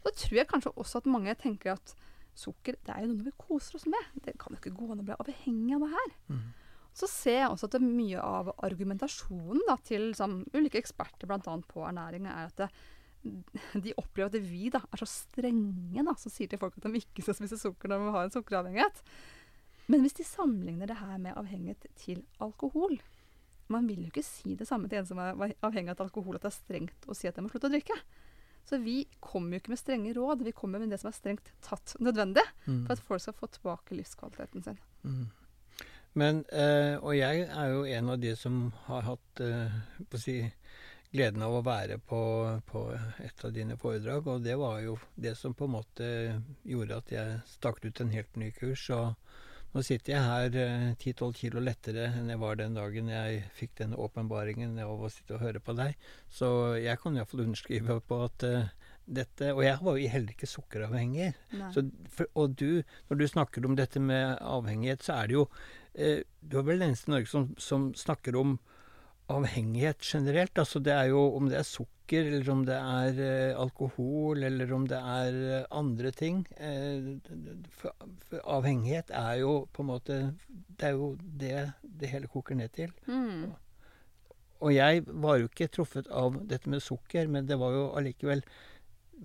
[0.01, 1.95] Og da tror jeg kanskje også at mange tenker at
[2.37, 4.13] sukker det er jo noe vi koser oss med.
[4.25, 6.13] Det kan jo ikke gå an å bli avhengig av det her.
[6.31, 6.45] Mm.
[6.93, 11.39] Så ser jeg også at mye av argumentasjonen da, til som, ulike eksperter bl.a.
[11.67, 12.67] på ernæring, er at det,
[13.85, 16.99] de opplever at vi da, er så strenge da, som sier til folk at de
[16.99, 19.01] ikke skal spise sukker når de har en sukkeravhengighet.
[19.91, 22.99] Men hvis de sammenligner det her med avhengighet til alkohol
[23.71, 26.43] Man vil jo ikke si det samme til en som er avhengig av alkohol, at
[26.43, 27.95] det er strengt å si at de må slutte å drikke.
[28.67, 31.53] Så vi kommer jo ikke med strenge råd, vi kommer med det som er strengt
[31.63, 32.83] tatt nødvendig Mm.
[32.85, 34.77] for at folk skal få tilbake livskvaliteten sin.
[35.07, 35.29] Mm.
[36.19, 39.77] Men, eh, og jeg er jo en av de som har hatt eh,
[40.09, 40.41] på å si,
[41.11, 42.21] gleden av å være på,
[42.67, 42.81] på
[43.23, 46.09] et av dine foredrag, og det var jo det som på en måte
[46.67, 48.85] gjorde at jeg stakk ut en helt ny kurs.
[48.95, 49.11] Og
[49.71, 53.77] nå sitter jeg her eh, 10-12 kilo lettere enn jeg var den dagen jeg fikk
[53.79, 55.99] den åpenbaringen av å sitte og høre på deg.
[56.31, 58.71] Så jeg kan iallfall underskrive på at eh,
[59.11, 61.31] dette Og jeg var jo heller ikke sukkeravhengig.
[61.73, 61.81] Så,
[62.13, 65.80] for, og du, når du snakker om dette med avhengighet, så er det jo eh,
[65.91, 68.55] Du er vel den eneste i Norge som, som snakker om
[69.31, 70.57] avhengighet generelt.
[70.59, 74.73] Altså det er jo om det er sukker, eller om det er eh, alkohol, eller
[74.75, 76.43] om det er eh, andre ting.
[76.57, 77.11] Eh,
[77.77, 77.95] for,
[78.27, 82.73] for avhengighet er jo på en måte Det er jo det det hele koker ned
[82.75, 82.93] til.
[83.07, 83.51] Mm.
[84.61, 88.43] Og jeg var jo ikke truffet av dette med sukker, men det var jo allikevel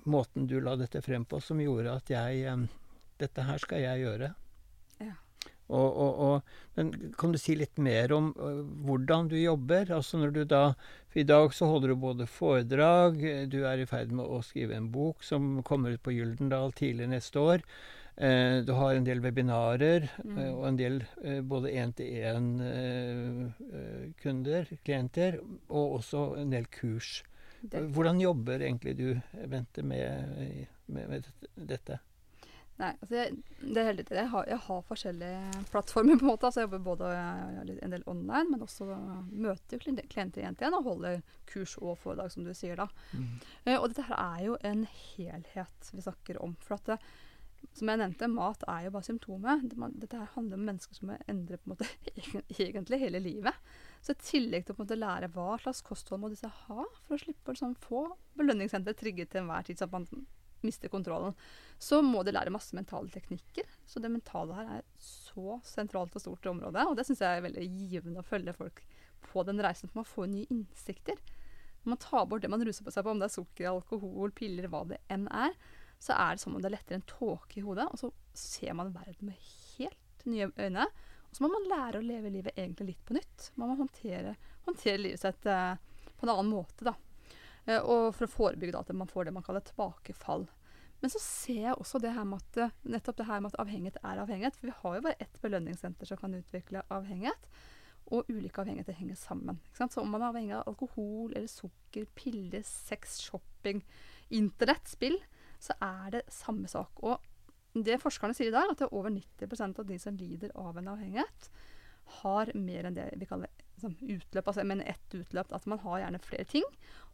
[0.04, 2.66] måten du la dette frem på som gjorde at jeg eh,
[3.16, 4.26] Dette her skal jeg gjøre.
[5.68, 6.42] Og, og, og,
[6.78, 9.90] men kan du si litt mer om øh, hvordan du jobber?
[9.96, 10.60] Altså når du da
[11.10, 14.38] For i dag så holder du både foredrag, eh, du er i ferd med å
[14.46, 17.60] skrive en bok som kommer ut på Gyldendal tidlig neste år.
[18.16, 20.38] Eh, du har en del webinarer Mm.
[20.38, 27.22] eh, og en del eh, både én-til-én-kunder, klienter, og også en del kurs.
[27.60, 30.10] Det, Hvordan jobber egentlig du, Bente, med,
[30.86, 31.22] med, med
[31.56, 31.98] dette?
[32.80, 34.16] Nei, altså jeg, det er helt riktig.
[34.18, 36.18] Jeg har, jeg har forskjellige plattformer.
[36.18, 36.48] på en måte.
[36.48, 38.88] Altså jeg jobber både eh, en del online, men også
[39.30, 42.88] møter jo klienter igjen til igjen og holder kurs og foredrag, som du sier da.
[43.64, 44.84] Eh, og dette her er jo en
[45.14, 46.56] helhet vi snakker om.
[46.64, 47.00] For at det,
[47.76, 49.66] som jeg nevnte, mat er jo bare symptomet.
[50.00, 51.88] Dette her handler om mennesker som endrer på en måte
[52.62, 53.66] egentlig hele livet.
[54.04, 56.82] Så i tillegg til å på en måte lære hva slags kosthold må disse ha
[56.84, 58.04] for å slippe å liksom, få
[58.38, 60.06] belønningssenteret trigget til enhver tid, så at man
[60.66, 61.34] mister kontrollen,
[61.78, 63.68] så må de lære masse mentale teknikker.
[63.86, 67.46] Så det mentale her er så sentralt og stort område, og det syns jeg er
[67.46, 68.84] veldig givende å følge folk
[69.26, 71.18] på den reisen, for man får nye innsikter.
[71.82, 74.32] Når man tar bort det man ruser på seg på, om det er sukker, alkohol,
[74.34, 75.54] piller, hva det enn er,
[76.02, 78.94] så er det som om det letter en tåke i hodet, og så ser man
[78.94, 80.86] verden med helt nye øyne.
[81.30, 83.50] Og så må man lære å leve livet egentlig litt på nytt.
[83.56, 85.74] Man må håndtere, håndtere livet sitt eh,
[86.16, 86.94] på en annen måte, da.
[87.66, 90.46] Eh, og for å forebygge da, at man får det man kaller tilbakefall.
[91.02, 93.60] Men så ser jeg også det her med at, eh, nettopp det her med at
[93.60, 94.56] avhengighet er avhengighet.
[94.56, 97.48] For vi har jo bare ett belønningssenter som kan utvikle avhengighet.
[98.14, 99.60] Og ulike avhengigheter henger sammen.
[99.74, 103.82] Så om man er avhengig av alkohol eller sukker, piller, sex, shopping,
[104.30, 105.18] internett, spill,
[105.58, 107.02] så er det samme sak.
[107.02, 107.20] Og
[107.74, 110.78] det forskerne sier i dag, at det er over 90% av de som lider av
[110.78, 111.50] en avhengighet,
[112.22, 113.50] har mer enn det vi kaller
[113.84, 115.52] utløp, altså men ett utløp.
[115.52, 116.64] At man har gjerne flere ting,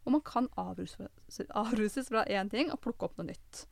[0.05, 3.65] og man kan avruses, avruses fra én ting og plukke opp noe nytt.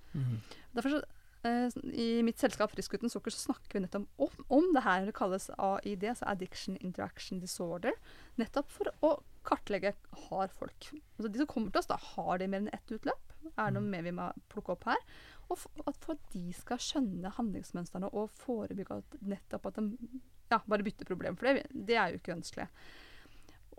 [0.76, 1.02] Derfor så,
[1.44, 5.06] eh, I mitt selskap Frisk uten sukker så snakker vi nettopp om, om det her
[5.06, 7.92] det kalles AID, altså Addiction Interaction Disorder.
[8.38, 9.96] Nettopp for å kartlegge
[10.28, 13.32] har folk altså De som kommer til oss, da, har de mer enn ett utløp?
[13.58, 15.00] Er det noe mer vi må plukke opp her?
[15.50, 20.22] Og for at, for at de skal skjønne handlingsmønstrene og forebygge at nettopp at de
[20.52, 21.38] ja, bare bytte problem.
[21.40, 22.68] For det, det er jo ikke ønskelig.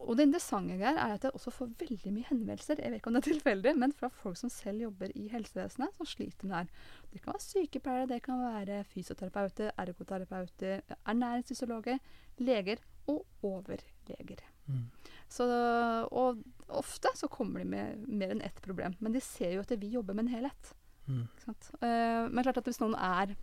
[0.03, 3.11] Og det interessante her er at jeg også får veldig mye henvendelser jeg vet ikke
[3.11, 6.55] om det er tilfeldig, men fra folk som selv jobber i helsevesenet, som sliter med
[6.55, 6.89] det her.
[7.13, 12.03] Det kan være sykepleiere, det kan være fysioterapeuter, ergoterapeuter, ernæringsfysiologer,
[12.39, 14.43] leger og overleger.
[14.67, 14.85] Mm.
[15.29, 15.47] Så,
[16.11, 19.75] og ofte så kommer de med mer enn ett problem, men de ser jo at
[19.79, 20.75] vi jobber med en helhet.
[21.07, 21.25] Mm.
[21.49, 23.35] Eh, men klart at hvis noen er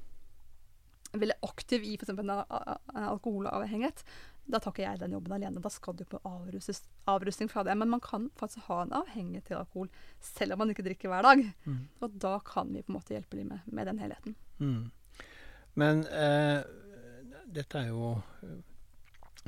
[1.12, 2.12] veldig aktiv i f.eks.
[2.13, 4.04] en, alkoholavhengighet,
[4.50, 5.62] da tar ikke jeg den jobben alene.
[5.62, 7.76] Da skal du på avrustes, avrustning fra det.
[7.78, 9.91] Men man kan faktisk ha en avhengighet til alkohol
[10.26, 11.43] selv om man ikke drikker hver dag.
[11.65, 11.84] Mm.
[12.02, 14.36] Og da kan vi på en måte hjelpe dem med, med den helheten.
[14.58, 14.89] Mm.
[15.80, 16.63] Men eh,
[17.54, 18.15] dette er jo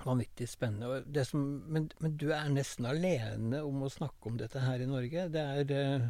[0.05, 1.01] vanvittig spennende.
[1.05, 4.89] Det som, men, men, du er nesten alene om å snakke om dette her i
[4.89, 5.27] Norge.
[5.33, 6.07] Det er, eh,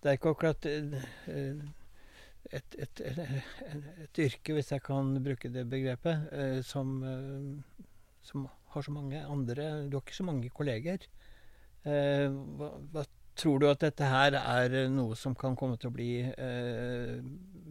[0.00, 1.62] det er ikke akkurat eh,
[2.50, 6.26] et, et, et, yrke, hvis jeg kan bruke det begrepet,
[6.66, 6.94] som,
[8.26, 11.06] som har så mange andre Du har ikke så mange kolleger.
[11.84, 16.10] Hva, hva Tror du at dette her er noe som kan komme til å bli
[16.20, 17.14] eh,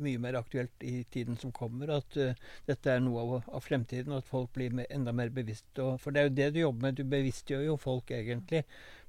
[0.02, 1.92] mye mer aktuelt i tiden som kommer?
[2.00, 2.34] At uh,
[2.66, 5.70] dette er noe av, av, fremtiden, og at folk blir med, enda mer bevisst?
[5.78, 6.98] Og, for det er jo det du jobber med.
[6.98, 8.64] Du bevisstgjør jo folk egentlig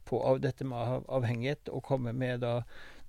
[0.05, 2.59] på av, dette med avhengighet, og kommer med da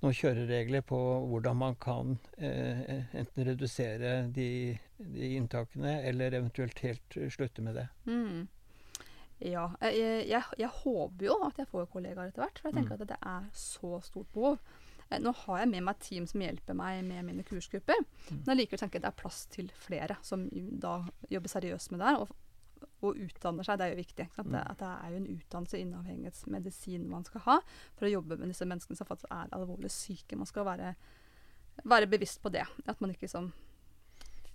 [0.03, 0.99] noen kjøreregler på
[1.31, 4.49] hvordan man kan eh, enten redusere de,
[4.97, 7.87] de, inntakene, eller eventuelt helt slutte med det.
[8.09, 8.43] Mm.
[9.43, 9.67] Ja.
[9.81, 13.05] Jeg, jeg, jeg, håper jo at jeg får kollegaer etter hvert, for jeg tenker mm.
[13.05, 14.59] at det er så stort behov.
[15.09, 18.03] Eh, nå har jeg med meg et team som hjelper meg med mine kursgrupper.
[18.29, 18.39] Mm.
[18.43, 20.99] Men allikevel tenker jeg at det er plass til flere som da
[21.31, 22.15] jobber seriøst med det.
[22.23, 22.33] Og,
[23.03, 24.27] og utdanner seg, det er jo viktig.
[24.31, 24.71] At det, mm.
[24.71, 27.57] at det, er jo en utdannelse innen avhengighetsmedisin man skal ha
[27.97, 30.39] for å jobbe med disse menneskene som faktisk er alvorlig syke.
[30.39, 30.93] Man skal være,
[31.83, 32.65] være bevisst på det.
[32.87, 33.51] At man ikke sånn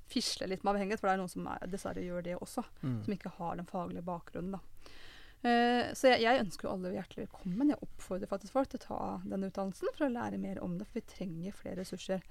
[0.08, 2.64] fisler litt med avhengighet, for det er noen som er, dessverre gjør det også.
[2.80, 2.98] Mm.
[3.04, 4.56] Som ikke har den faglige bakgrunnen.
[4.56, 4.94] da.
[5.38, 7.74] Uh, så jeg, jeg, ønsker jo alle hjertelig velkommen.
[7.74, 10.88] Jeg oppfordrer faktisk folk til å ta denne utdannelsen for å lære mer om det,
[10.88, 12.24] for vi trenger flere ressurser.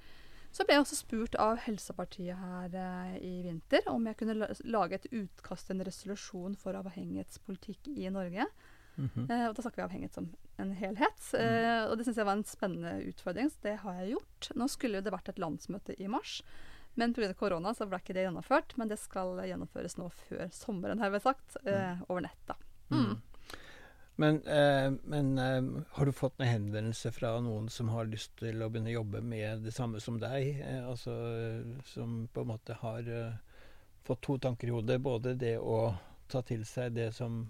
[0.54, 4.98] Så ble jeg også spurt av Helsepartiet her eh, i vinter om jeg kunne lage
[4.98, 8.46] et utkast til en resolusjon for avhengighetspolitikk i Norge.
[8.96, 9.30] Mm -hmm.
[9.30, 11.20] eh, og Da snakker vi avhengighet som en helhet.
[11.32, 11.90] Mm.
[11.90, 14.50] og det syns jeg var en spennende utfordring, så det har jeg gjort.
[14.54, 16.42] Nå skulle det vært et landsmøte i mars.
[16.94, 17.34] Men pga.
[17.34, 18.76] korona så ble ikke det gjennomført.
[18.76, 21.56] Men det skal gjennomføres nå før sommeren, har vi sagt.
[21.64, 22.04] Eh, mm.
[22.08, 22.56] over nett, da.
[22.90, 23.20] Mm.
[24.18, 28.64] Men, eh, men eh, har du fått noen henvendelse fra noen som har lyst til
[28.64, 30.58] å begynne å jobbe med det samme som deg?
[30.58, 31.14] Eh, altså
[31.86, 33.36] som på en måte har eh,
[34.08, 34.98] fått to tanker i hodet.
[35.04, 35.92] Både det å
[36.28, 37.44] ta til seg det som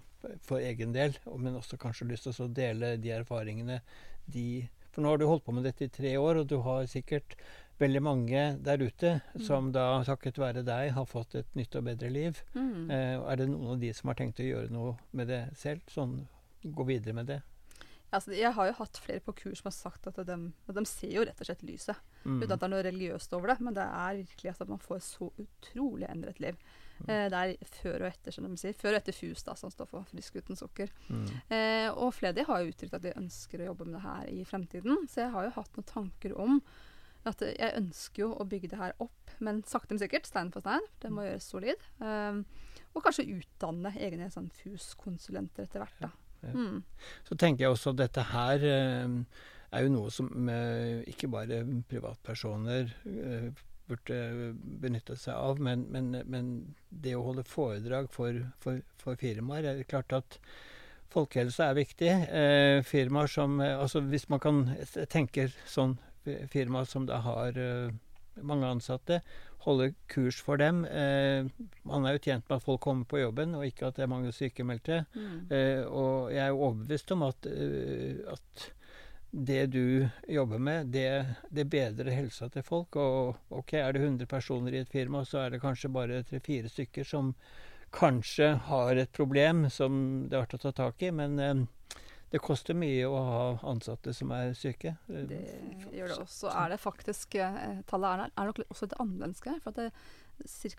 [0.45, 3.81] for egen del, men også kanskje lyst til å dele de erfaringene
[4.29, 6.85] de For nå har du holdt på med dette i tre år, og du har
[6.89, 7.35] sikkert
[7.79, 9.43] veldig mange der ute mm.
[9.45, 12.41] som da takket være deg har fått et nytt og bedre liv.
[12.53, 12.89] Mm.
[12.91, 15.85] Eh, er det noen av de som har tenkt å gjøre noe med det selv?
[15.93, 16.17] Sånn
[16.63, 17.39] gå videre med det?
[18.09, 21.11] Altså, jeg har jo hatt flere på kurs som har sagt at de, de ser
[21.13, 21.97] jo rett og slett lyset.
[22.23, 22.39] Mm.
[22.41, 25.01] Uten at det er noe religiøst over det, men det er virkelig at man får
[25.05, 26.57] så utrolig endret liv.
[26.99, 27.09] Mm.
[27.13, 28.77] Eh, det er før og etter, som de sier.
[28.79, 30.89] Før og etter FUS, da, som står for frisk uten sukker.
[31.07, 31.27] Mm.
[31.53, 34.45] Eh, og flere har jo uttrykt at de ønsker å jobbe med det her i
[34.47, 35.05] fremtiden.
[35.11, 36.57] Så jeg har jo hatt noen tanker om
[37.29, 40.65] at jeg ønsker jo å bygge det her opp, men sakte, men sikkert, stein for
[40.65, 40.85] stein.
[41.03, 41.85] Det må gjøres solid.
[41.99, 42.41] Um,
[42.95, 45.99] og kanskje utdanne egne sånn FUS-konsulenter etter hvert.
[46.01, 46.09] da.
[46.41, 46.83] Mm.
[47.27, 48.65] Så tenker jeg også at dette her
[49.05, 49.21] um,
[49.75, 54.17] er jo noe som uh, ikke bare privatpersoner uh, burde
[54.81, 56.49] benytte seg av, men, men, men,
[56.89, 60.39] det å holde foredrag for, for, for firmaer er klart at
[61.09, 62.09] Folkehelse er viktig.
[62.37, 64.59] Eh, firmaer som eh, Altså hvis man kan
[65.09, 65.95] tenke sånn
[66.51, 67.89] firma som da har uh,
[68.41, 69.21] mange ansatte,
[69.65, 70.83] holde kurs for dem.
[70.85, 71.45] Eh,
[71.87, 74.11] man er jo tjent med at folk kommer på jobben, og ikke at det er
[74.11, 75.03] mange sykemeldte.
[75.15, 75.39] Mm.
[75.51, 77.49] Eh, og jeg er jo overbevist om at,
[78.35, 78.67] at
[79.31, 82.95] det du jobber med, det, det, bedrer helsa til folk.
[82.95, 86.71] Og ok, er det 100 personer i et firma, så er det kanskje bare tre-fire
[86.71, 87.33] stykker som
[87.93, 91.11] kanskje har et problem som det er verdt å ta tak i.
[91.11, 91.67] Men
[92.29, 94.95] det koster mye å ha ansatte som er syke.
[95.07, 95.41] Det
[95.95, 96.51] gjør det også.
[96.53, 99.61] Er det faktisk eh, Tallet er, er nok også litt annerledes her.
[99.63, 99.93] For at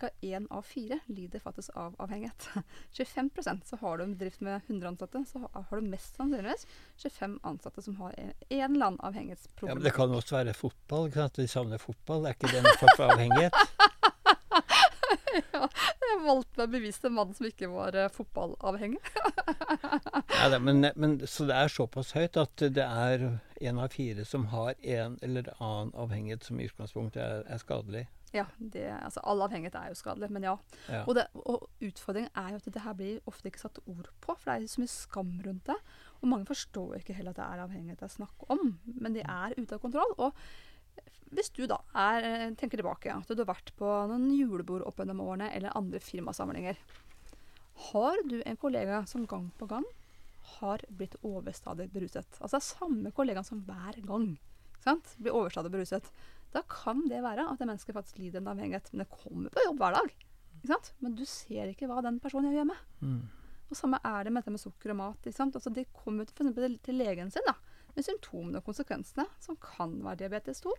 [0.01, 0.09] ca.
[0.21, 2.49] én av fire lider faktisk av avhengighet.
[2.93, 7.39] 25% så har du en bedrift med 100 ansatte, så har du mest sannsynligvis 25
[7.43, 9.75] ansatte som har en, eller annen avhengighetsproblem.
[9.75, 11.11] Ja, men det kan også være fotball.
[11.11, 11.43] Ikke sant?
[11.43, 12.27] De savner fotball.
[12.27, 13.55] Er ikke det en form for avhengighet?
[15.53, 15.69] ja,
[16.25, 19.01] valgte meg bevisst en mann som ikke var uh, fotballavhengig.
[20.39, 23.27] ja, det, men, men, så det er såpass høyt at det er
[23.61, 28.07] en av fire som har en eller annen avhengighet som i utgangspunktet er, er skadelig?
[28.31, 30.55] Ja, det, altså all avhengighet er jo skadelig, men ja.
[30.87, 31.03] ja.
[31.03, 34.37] Og, det, og, utfordringen er jo at det her blir ofte ikke satt ord på,
[34.37, 35.79] for det er så mye skam rundt det.
[36.21, 39.25] Og mange forstår ikke heller at det er avhengighet det er snakk om, men de
[39.25, 40.15] er ute av kontroll.
[40.19, 40.37] og
[41.31, 44.99] hvis du da er, eh, tenker tilbake, at du har vært på noen julebord opp
[44.99, 46.79] gjennom årene, eller andre firmasamlinger.
[47.91, 49.85] Har du en kollega som gang på gang
[50.59, 52.27] har blitt overstadig beruset?
[52.41, 54.33] Altså det er samme kollegaen som hver gang
[54.83, 55.15] sant?
[55.19, 56.11] blir overstadig beruset.
[56.53, 59.65] Da kan det være at det mennesket faktisk lider en avhengighet, men det kommer på
[59.69, 60.15] jobb hver dag.
[61.01, 62.79] Men du ser ikke hva den personen gjør hjemme.
[63.01, 63.21] Mm.
[63.71, 65.29] Og Samme er det med dette med sukker og mat.
[65.31, 67.55] Altså de kommer til, til legen sin da,
[67.95, 70.75] med symptomene og konsekvensene, som kan være diabetes 2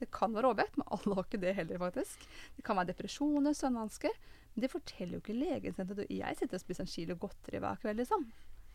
[0.00, 2.26] det kan være overvekt, men alle har ikke det heller, faktisk.
[2.56, 4.18] Det kan være depresjoner, søvnvansker.
[4.56, 7.76] Det forteller jo ikke legen sin at jeg sitter og spiser en kilo godteri hver
[7.82, 8.26] kveld, liksom.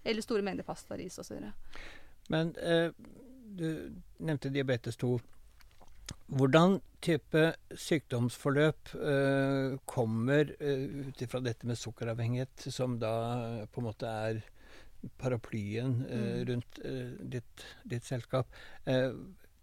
[0.06, 1.42] Eller store mengder pasta, ris osv.
[2.30, 2.90] Men eh,
[3.58, 3.68] du
[4.20, 5.20] nevnte diabetes 2.
[6.32, 7.42] Hvordan type
[7.76, 13.14] sykdomsforløp eh, kommer eh, ut ifra dette med sukkeravhengighet, som da
[13.62, 14.42] eh, på en måte er
[15.22, 16.46] paraplyen eh, Mm.
[16.50, 18.48] rundt eh, ditt, ditt selskap?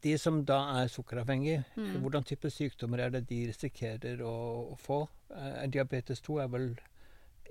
[0.03, 2.01] De som da er sukkeravhengige, Mm.
[2.03, 4.35] hvordan type sykdommer er det de risikerer å,
[4.73, 5.09] å få?
[5.35, 6.69] Eh, diabetes 2 er vel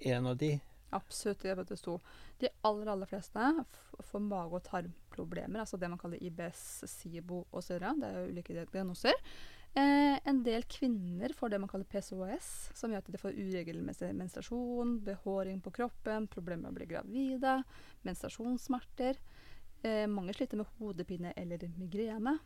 [0.06, 0.54] en av de?
[0.96, 1.98] Absolutt diabetes 2.
[2.40, 3.66] De aller, aller fleste
[4.08, 7.80] får mage- og tarmproblemer, altså det man kaller IBS, SIBO osv.
[8.00, 9.14] Det er jo ulike diagnoser.
[9.76, 14.14] Eh, en del kvinner får det man kaller PCOS, som gjør at de får uregelmessig
[14.16, 17.64] menstruasjon, behåring på kroppen, problemer med å bli gravide,
[18.08, 19.18] menstruasjonssmerter.
[19.86, 22.38] Eh, mange sliter med hodepine eller migrene.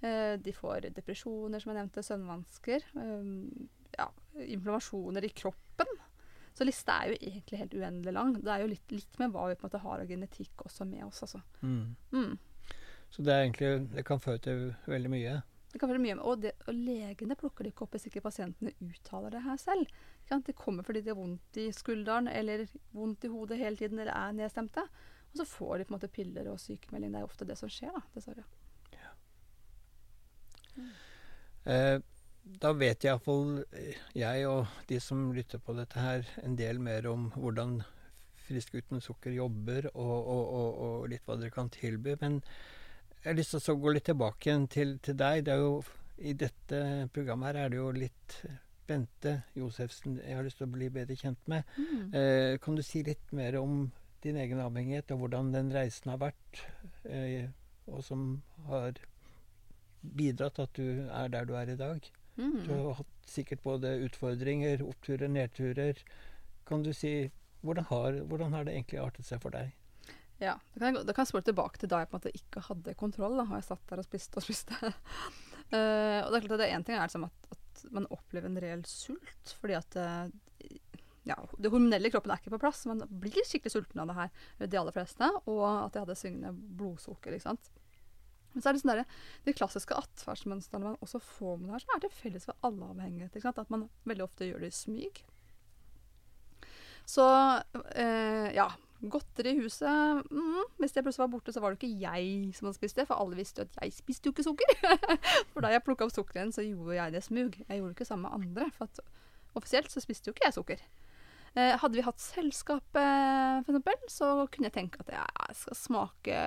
[0.00, 2.88] Eh, de får depresjoner, som jeg nevnte, søvnvansker.
[3.00, 3.30] Eh,
[3.98, 4.08] ja,
[4.46, 5.92] inflammasjoner i kroppen.
[6.54, 8.34] Så lista er jo egentlig helt uendelig lang.
[8.38, 10.86] Det er jo litt, litt med hva vi på en måte har av genetikk også
[10.86, 11.24] med oss.
[11.26, 11.40] Altså.
[11.62, 11.96] Mm.
[12.12, 12.36] Mm.
[13.10, 15.34] Så det egentlig Det kan føre til veldig mye.
[15.74, 18.70] Det kan være mye, og, det, og legene plukker det ikke opp hvis ikke pasientene
[18.78, 19.90] uttaler det her selv.
[20.46, 22.62] Det kommer fordi de har vondt i skulderen eller
[22.94, 24.84] vondt i hodet hele tiden eller er nedstemte.
[25.34, 27.10] Og så får de på en måte piller og sykemelding.
[27.10, 28.44] Det er ofte det som skjer, da, dessverre.
[31.64, 31.96] Eh,
[32.60, 33.64] da vet iallfall
[34.14, 37.80] jeg og de som lytter på dette her, en del mer om hvordan
[38.44, 42.12] Frisk uten sukker jobber, og, og, og, og litt hva dere kan tilby.
[42.20, 42.34] Men
[43.22, 45.46] jeg har lyst til å gå litt tilbake igjen til, til deg.
[45.46, 45.78] Det er jo,
[46.20, 46.80] I dette
[47.16, 48.36] programmet her er det jo litt
[48.84, 51.64] Bente Josefsen jeg har lyst til å bli bedre kjent med.
[51.80, 52.02] Mm.
[52.20, 53.86] Eh, kan du si litt mer om
[54.24, 56.62] din egen avhengighet, og hvordan den reisen har vært,
[57.04, 57.48] eh,
[57.86, 58.96] og som har
[60.04, 62.10] bidratt til at du er der du er i dag?
[62.36, 62.66] Du Mm.
[62.68, 66.00] har hatt sikkert både utfordringer, oppturer, nedturer.
[66.66, 67.30] Kan du si
[67.62, 69.70] hvordan har, hvordan har det egentlig artet seg for deg?
[70.40, 72.32] Ja, da kan, jeg, da kan jeg spole tilbake til da jeg på en måte
[72.34, 73.36] ikke hadde kontroll.
[73.38, 74.74] Da, og jeg satt der og spiste og spiste.
[74.82, 78.50] uh, og det er klart at det en ting er liksom at, at man opplever
[78.50, 79.54] en reell sult.
[79.60, 80.26] Fordi at eh,
[81.24, 82.84] ja, det hormonelle i kroppen er ikke på plass.
[82.90, 84.34] Man blir skikkelig sulten av det her,
[84.64, 85.28] de aller fleste.
[85.48, 87.32] Og at jeg hadde syngende blodsukker.
[87.32, 87.70] ikke sant?
[88.54, 91.84] Men så er det sånn der, de klassiske atferdsmønstrene man også får med det her,
[91.84, 93.40] som er til felles for alle avhengigheter.
[93.40, 93.62] ikke sant?
[93.64, 95.22] At man veldig ofte gjør det i smyg.
[97.10, 97.24] Så
[98.00, 98.68] eh, ja,
[99.12, 102.68] godteri i huset mm, Hvis det plutselig var borte, så var det ikke jeg som
[102.68, 103.08] hadde spist det.
[103.08, 104.76] For alle visste jo at jeg spiste jo ikke sukker.
[105.52, 107.58] for da jeg plukka opp sukkeret igjen, så gjorde jeg det smug.
[107.64, 108.70] Jeg gjorde det ikke sammen med andre.
[108.76, 109.02] For at
[109.58, 110.86] offisielt så spiste jo ikke jeg sukker.
[111.54, 112.96] Eh, hadde vi hatt selskap,
[113.62, 116.40] eksempel, så kunne jeg tenke at jeg skal smake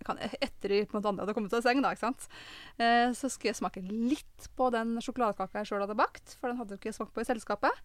[0.00, 1.92] jeg kan, Etter at andre hadde kommet til seng, da?
[1.92, 6.38] Eh, så skulle jeg smake litt på den sjokoladekaka jeg sjøl hadde bakt.
[6.40, 7.82] For den hadde jeg ikke smakt på i selskapet.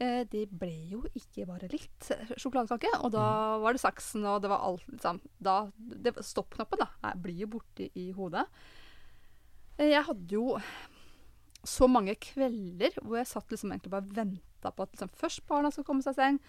[0.00, 2.08] Eh, det ble jo ikke bare litt
[2.40, 2.94] sjokoladekake.
[3.04, 3.26] Og da
[3.60, 7.52] var det saksen, og det var alt liksom, da, det, Stoppknappen da, jeg blir jo
[7.58, 8.46] borte i hodet.
[9.80, 10.56] Jeg hadde jo
[11.64, 15.70] så mange kvelder hvor jeg satt liksom egentlig bare venta på at liksom, først barna
[15.72, 16.40] skulle komme seg i seng,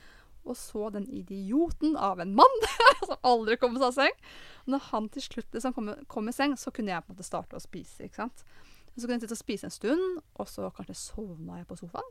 [0.44, 2.58] og så den idioten av en mann
[3.08, 4.16] som aldri kom seg i seng.
[4.74, 7.28] Når han til slutt liksom kom, kom i seng, så kunne jeg på en måte
[7.28, 8.04] starte å spise.
[8.04, 8.44] ikke sant?
[8.98, 12.10] Så kunne jeg sitte og spise en stund, og så kanskje sovna jeg på sofaen.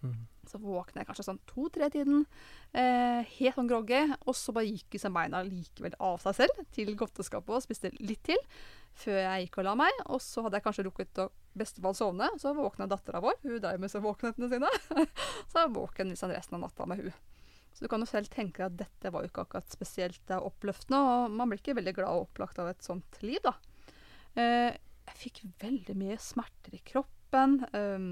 [0.00, 0.20] Mm.
[0.48, 2.22] Så våkna jeg kanskje sånn to-tre-tiden,
[2.72, 4.00] eh, helt sånn groggy.
[4.26, 8.22] Og så bare gikk liksom beina likevel av seg selv til godteskapet og spiste litt
[8.28, 8.40] til
[9.00, 10.04] før jeg gikk og la meg.
[10.08, 13.38] Og så hadde jeg kanskje rukket å bestefall sovne, så våkna dattera vår.
[13.42, 14.70] Hun drev med seg våkenhetene sine.
[15.50, 17.12] så var våken liksom resten av natta med hun.
[17.72, 21.00] Så du kan jo selv tenke at dette var jo ikke akkurat spesielt eh, oppløftende,
[21.00, 23.54] og man blir ikke veldig glad og opplagt av et sånt liv, da.
[24.34, 24.70] Eh,
[25.10, 27.60] jeg fikk veldig mye smerter i kroppen.
[27.74, 28.06] Eh,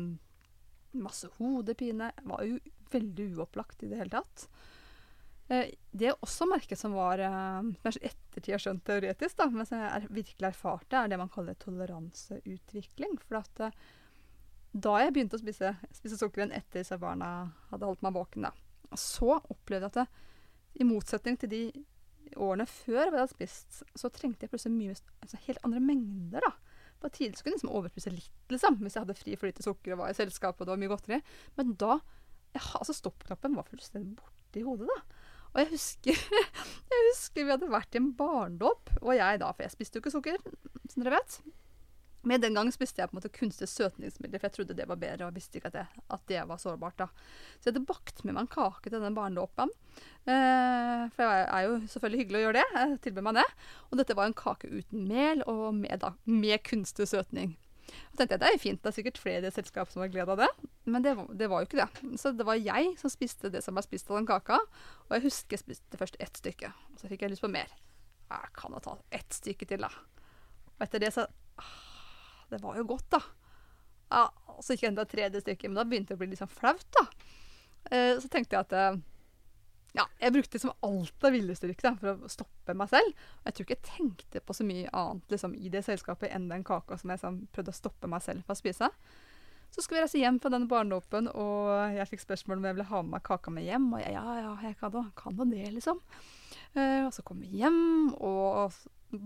[0.99, 2.13] masse hodepine.
[2.17, 2.59] Jeg var jo
[2.93, 4.49] veldig uopplagt i det hele tatt.
[5.49, 9.69] Eh, det jeg også merket som var eh, Kanskje ettertid har skjønt teoretisk, da, men
[9.69, 13.17] som jeg er, virkelig erfarte, er det man kaller toleranseutvikling.
[13.25, 13.83] For at eh,
[14.77, 17.31] da jeg begynte å spise, spise sukkeren etter at barna
[17.71, 18.53] hadde holdt meg våken, da,
[18.97, 20.27] så opplevde jeg at det,
[20.79, 21.63] i motsetning til de
[22.37, 26.45] årene før jeg hadde spist, så trengte jeg plutselig mye, altså helt andre mengder.
[26.45, 26.53] da.
[27.01, 29.95] På tidlig skulle jeg liksom overspise litt, liksom, hvis jeg hadde fri for lite sukker
[29.95, 31.19] og var i selskap og det var mye godteri.
[31.57, 31.97] Men da
[32.55, 35.18] jeg, altså Stoppknappen var fullstendig borte i hodet, da.
[35.55, 36.25] Og jeg husker,
[36.93, 40.05] jeg husker vi hadde vært i en barndåp, og jeg da, for jeg spiste jo
[40.05, 40.43] ikke sukker,
[40.89, 41.41] som dere vet.
[42.29, 44.99] Men den gangen spiste jeg på en måte kunstige søtningsmidler, for jeg trodde det var
[45.01, 46.99] bedre, og visste ikke at det, at det var sårbart.
[46.99, 47.07] da.
[47.57, 49.73] Så jeg hadde bakt med meg en kake til den barnedåpen.
[50.27, 52.83] Eh, for det er jo selvfølgelig hyggelig å gjøre det.
[53.07, 53.47] Jeg meg det.
[53.89, 57.55] Og dette var en kake uten mel og med, da, med kunstig søtning.
[57.89, 60.43] Og tenkte jeg, Det er fint, det er sikkert flere selskapet som har glede av
[60.43, 60.49] det.
[60.85, 62.19] Men det, det var jo ikke det.
[62.21, 64.61] Så det var jeg som spiste det som ble spist av den kaka.
[65.09, 66.73] Og jeg husker jeg spiste først ett stykke.
[67.01, 67.73] Så fikk jeg lyst på mer.
[68.29, 69.91] Jeg kan jo ta ett stykke til, da.
[70.77, 71.25] Og etter det så
[71.59, 71.77] ah,
[72.51, 73.23] Det var jo godt, da.
[74.09, 74.25] Ja,
[74.65, 76.87] så gikk jeg enda tredje stykke, men da begynte det å bli litt sånn flaut,
[76.97, 77.05] da.
[77.93, 79.01] Eh, så tenkte jeg at eh,
[79.99, 83.25] ja, jeg brukte liksom alt av viljestyrke for å stoppe meg selv.
[83.41, 86.51] Og jeg tror ikke jeg tenkte på så mye annet liksom, i det selskapet enn
[86.53, 88.91] den kaka som jeg sånn, prøvde å stoppe meg selv fra å spise.
[89.75, 92.89] Så skulle vi reise hjem fra denne barnedåpen, og jeg fikk spørsmål om jeg ville
[92.89, 93.91] ha med meg kaka med hjem.
[93.93, 96.01] Og jeg ja, ja, jeg kan da, kan da det, liksom.
[96.77, 98.79] Uh, og så kom vi hjem, og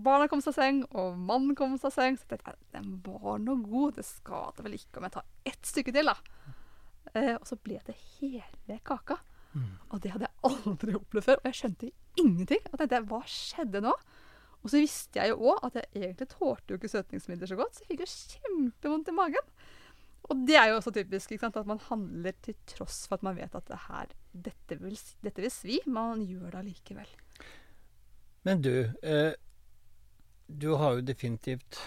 [0.03, 2.19] barna kom seg seng, og mannen kom seg seng.
[2.19, 5.53] Så jeg tenkte jeg den var nå god, det skader vel ikke om jeg tar
[5.53, 6.49] ett stykke til, da.
[7.13, 9.21] Uh, og så ble det hele kaka.
[9.91, 11.39] Og det hadde jeg aldri opplevd før.
[11.41, 11.91] Og jeg skjønte
[12.21, 12.65] ingenting.
[12.71, 13.93] Og tenkte hva skjedde nå?
[14.63, 17.75] Og så visste jeg jo òg at jeg egentlig tålte jo ikke søtningsmidler så godt,
[17.75, 19.49] så jeg fikk jo kjempevondt i magen.
[20.31, 21.57] Og det er jo også typisk ikke sant?
[21.59, 24.95] at man handler til tross for at man vet at det her, dette, vil,
[25.25, 27.11] dette vil svi, man gjør det allikevel.
[28.47, 28.71] Men du,
[29.03, 29.35] eh,
[30.47, 31.81] du har jo definitivt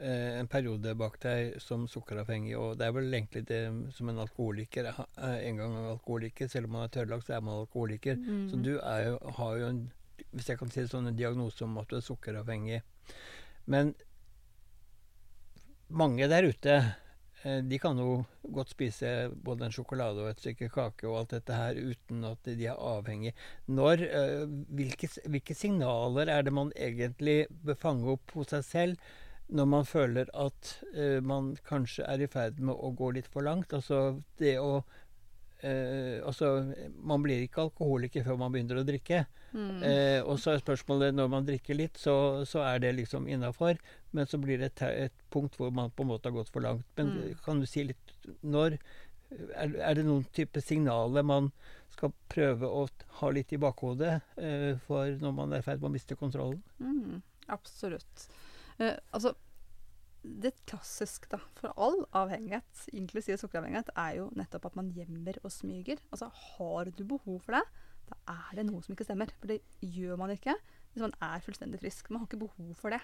[0.00, 3.60] en periode bak deg som sukkeravhengig, og det er vel egentlig det
[3.96, 6.48] som en alkoholiker er en gang en alkoholiker.
[6.48, 8.20] Selv om man er tørrlagt, så er man alkoholiker.
[8.50, 9.82] Så du er jo, har jo en,
[10.30, 12.80] hvis jeg kan si det sånn, en diagnose om at du er sukkeravhengig.
[13.66, 13.94] Men
[15.88, 16.74] mange der ute
[17.44, 18.22] eh, de kan jo
[18.54, 22.50] godt spise både en sjokolade og et stykke kake og alt dette her uten at
[22.50, 23.32] de er avhengig.
[23.66, 24.44] Når, eh,
[24.78, 29.16] hvilke, hvilke signaler er det man egentlig bør fange opp hos seg selv
[29.48, 33.46] når man føler at eh, man kanskje er i ferd med å gå litt for
[33.46, 33.72] langt?
[33.72, 34.82] Altså det å
[35.62, 36.50] eh, altså,
[37.00, 39.22] Man blir ikke alkoholiker før man begynner å drikke.
[39.56, 39.82] Mm.
[39.82, 43.80] Eh, og så er spørsmålet når man drikker litt, så, så er det liksom innafor.
[44.12, 46.64] Men så blir det et, et punkt hvor man på en måte har gått for
[46.64, 46.84] langt.
[47.00, 47.34] Men Mm.
[47.44, 48.76] kan du si litt når
[49.56, 51.50] er, er det noen type signaler man
[51.92, 52.86] skal prøve å
[53.18, 54.14] ha litt i bakhodet
[54.86, 56.62] for når man er i ferd med å miste kontrollen?
[56.80, 57.18] Mm,
[57.52, 58.28] absolutt.
[58.78, 59.34] Eh, altså,
[60.22, 66.00] det klassiske for all avhengighet, inklusive sukkeravhengighet, er jo nettopp at man gjemmer og smyger.
[66.12, 67.64] Altså, har du behov for det,
[68.08, 69.32] da er det noe som ikke stemmer.
[69.40, 70.56] For det gjør man ikke
[70.92, 72.10] hvis man er fullstendig frisk.
[72.10, 73.02] Man har ikke behov for det.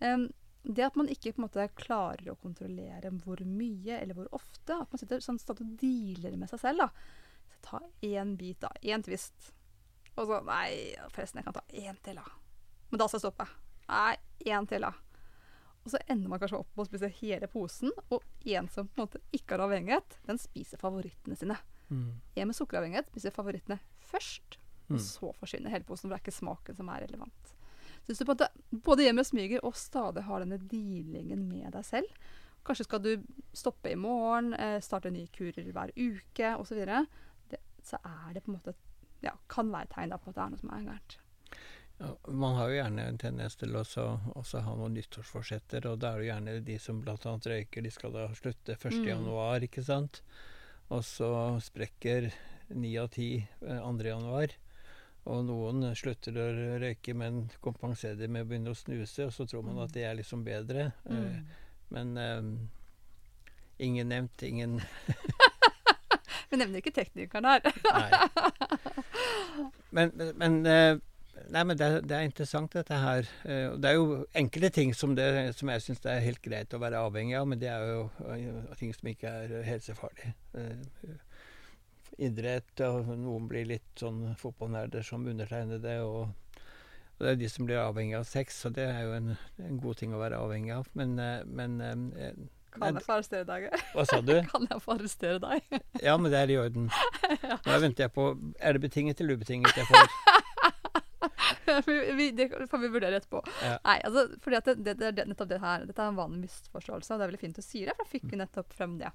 [0.00, 0.28] Um,
[0.62, 4.76] det at man ikke på en måte klarer å kontrollere hvor mye eller hvor ofte,
[4.76, 6.84] at man sitter sånn og dealer med seg selv.
[6.84, 6.90] da.
[7.54, 8.70] Så ta én bit, da.
[8.84, 9.52] Én twist.
[10.16, 12.26] Og så Nei, forresten, jeg kan ta én til, da.
[12.90, 13.48] Men da skal jeg stoppe.
[13.90, 14.16] Nei,
[14.46, 14.92] én til, da.
[15.84, 19.00] Og så ender man kanskje opp med å spise hele posen, og en som på
[19.00, 21.56] en måte ikke har avhengighet, den spiser favorittene sine.
[22.36, 23.80] En med sukkeravhengighet spiser favorittene
[24.12, 24.58] først,
[24.90, 25.02] og Mm.
[25.02, 27.54] så forsvinner hele posen, for det er ikke smaken som er relevant.
[28.04, 31.48] Så hvis du på en måte både hjemme og smyger og stadig har denne dealingen
[31.48, 32.06] med deg selv
[32.64, 33.24] Kanskje skal du
[33.56, 36.66] stoppe i morgen, eh, starte nye kurer hver uke osv.
[36.68, 37.06] Så, videre,
[37.48, 38.74] det- så er det på en måte
[39.22, 41.16] ja, kan være tegn på at det er noe som er gærent.
[42.28, 46.16] Man har jo gjerne en tendens til å også, ha noen nyttårsforsetter, og da er
[46.20, 47.16] det jo gjerne de som bl.a.
[47.52, 48.94] røyker, de skal da slutte 1.
[49.02, 49.08] Mm.
[49.10, 50.22] januar, ikke sant?
[50.88, 51.28] Og så
[51.60, 52.30] sprekker
[52.72, 54.06] ni av ti eh, 2.
[54.08, 54.54] januar.
[55.28, 56.46] Og noen slutter å
[56.80, 59.82] røyke, men kompenserer det med å begynne å snuse, og så tror man Mm.
[59.84, 60.92] at det er liksom bedre.
[61.04, 61.46] Eh, Mm.
[61.90, 62.70] Men um,
[63.78, 64.80] ingen nevnt, ingen
[66.50, 67.60] Vi nevner ikke teknikeren her.
[67.92, 68.10] Nei.
[69.90, 70.98] Men, men, men, eh,
[71.50, 73.28] nei, men det, det er interessant, dette her.
[73.44, 75.26] Eh, Det er jo enkelte ting som, det,
[75.58, 78.04] som jeg syns det er helt greit å være avhengig av, men det er jo
[78.34, 80.32] eh, ting som ikke er helsefarlig.
[80.58, 81.16] Eh,
[82.20, 85.98] idrett, og noen blir litt sånn fotballnerder som undertegnede.
[86.04, 86.30] Og,
[87.16, 89.78] og det er de som blir avhengig av sex, så det er jo en, en
[89.80, 90.90] god ting å være avhengig av.
[90.98, 91.14] Men,
[91.46, 91.78] men
[92.74, 93.70] Kan jeg få arrestere deg?
[93.94, 94.34] Hva sa du?
[94.52, 95.80] Kan jeg få arrestere deg?
[96.04, 96.90] Ja, men det er i orden.
[97.66, 98.28] Nå venter jeg på
[98.60, 100.12] Er det betinget eller ubetinget jeg får?
[102.38, 103.40] det får vi vurdere etterpå.
[103.62, 103.74] Ja.
[103.84, 107.12] Nei, altså, fordi at det, det, det, nettopp det her, Dette er en vanlig misforståelse,
[107.12, 109.10] og det er veldig fint å si det, for da fikk vi nettopp frem det.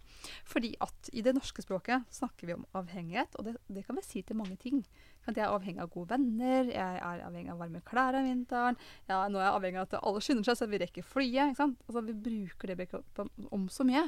[0.52, 4.06] Fordi at i det norske språket snakker vi om avhengighet, og det, det kan vi
[4.06, 4.84] si til mange ting.
[5.26, 8.78] At jeg er avhengig av gode venner, jeg er avhengig av varme klær om vinteren,
[9.10, 11.54] ja, nå er jeg avhengig av at alle skynder seg så vi rekker flyet.
[11.56, 11.82] ikke sant?
[11.90, 14.06] Altså, Vi bruker det begrepet om så mye.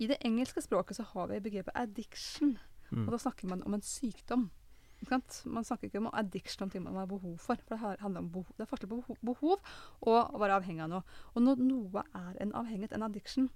[0.00, 2.56] I det engelske språket så har vi begrepet addiction,
[2.90, 3.04] Mm.
[3.06, 4.48] og da snakker man om en sykdom.
[5.08, 7.60] Man snakker ikke om addiction om ting man har behov for.
[7.66, 10.92] For det handler om behov, det er forskjell på behov og å være avhengig av
[10.92, 11.18] noe.
[11.34, 13.50] Og når noe er en avhengighet, en addiction,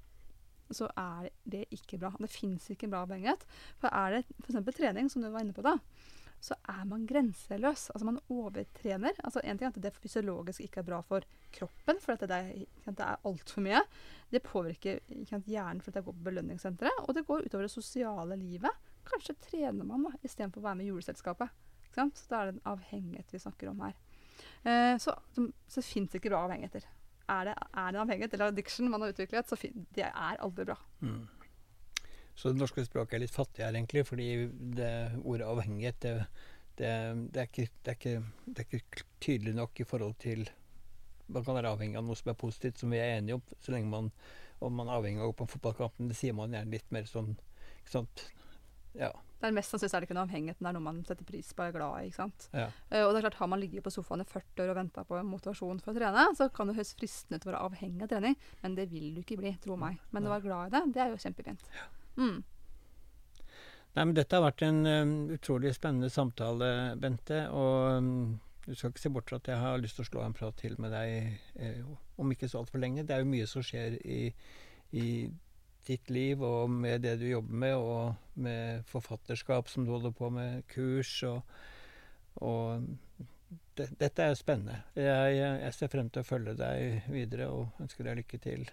[0.72, 2.14] så er det ikke bra.
[2.18, 3.45] Det fins ikke bra avhengighet.
[3.80, 4.76] For er det f.eks.
[4.76, 5.76] trening, som du var inne på da,
[6.45, 7.88] så er man grenseløs.
[7.95, 9.16] Altså man overtrener.
[9.24, 11.24] Altså En ting er at det fysiologisk ikke er bra for
[11.55, 13.80] kroppen, for det er, det er altfor mye.
[14.32, 15.01] Det påvirker
[15.47, 18.84] hjernen for at det går på belønningssenteret, og det går utover det sosiale livet.
[19.09, 21.62] Kanskje trener man da, istedenfor å være med i juleselskapet.
[21.94, 23.94] Så da er det en avhengighet vi snakker om her.
[24.64, 25.14] Eh, så,
[25.70, 26.86] så, fins ikke bra avhengigheter.
[27.30, 29.57] Er det, er det avhengighet eller addiction man har utviklet, så
[29.96, 30.76] det er aldri bra.
[31.05, 31.22] Mm.
[32.34, 34.28] Så det norske språket er litt fattig her, egentlig, fordi
[34.74, 34.90] det
[35.22, 36.14] ordet avhengighet det,
[36.80, 36.90] det,
[37.30, 38.14] det, er ikke, er ikke,
[38.46, 40.48] det, er ikke, tydelig nok i forhold til
[41.32, 43.72] Man kan være avhengig av noe som er positivt, som vi er enige om, så
[43.72, 44.11] lenge man,
[44.61, 46.02] om man er avhengig av å gå på en fotballkamp.
[46.11, 47.30] Det sier man gjerne litt mer sånn
[47.78, 48.24] ikke sant?
[48.99, 49.11] Ja.
[49.40, 51.51] Det er mest sannsynlig er det ikke noe avhengighet, det er noe man setter pris
[51.53, 52.07] på og er glad i.
[52.09, 52.47] ikke sant?
[52.57, 52.68] Ja.
[52.88, 55.05] Uh, og det er klart, Har man ligget på sofaen i 40 år og venta
[55.09, 58.14] på motivasjon for å trene, så kan det høres fristende ut å være avhengig av
[58.14, 60.01] trening, men det vil du ikke bli, tro meg.
[60.16, 61.68] Men å være glad i det, det er jo kjempefint.
[62.16, 62.40] Mm.
[63.95, 66.68] Nei, men Dette har vært en um, utrolig spennende samtale,
[66.99, 67.45] Bente.
[67.55, 70.24] Og um, du skal ikke se bort fra at jeg har lyst til å slå
[70.24, 71.82] en prat til med deg eh,
[72.18, 73.05] om ikke så altfor lenge.
[73.07, 74.20] Det er jo mye som skjer i,
[74.97, 75.07] i,
[75.87, 80.30] ditt liv og med det du jobber med, og med forfatterskap som du holder på
[80.32, 81.43] med, kurs og,
[82.43, 82.87] og
[83.74, 84.80] det, Dette er spennende.
[84.99, 88.64] Jeg, jeg ser frem til å følge deg videre og ønsker deg lykke til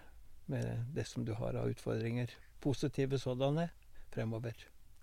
[0.52, 2.32] med det som du har av utfordringer
[2.62, 3.68] positive sådanne
[4.14, 4.54] fremover.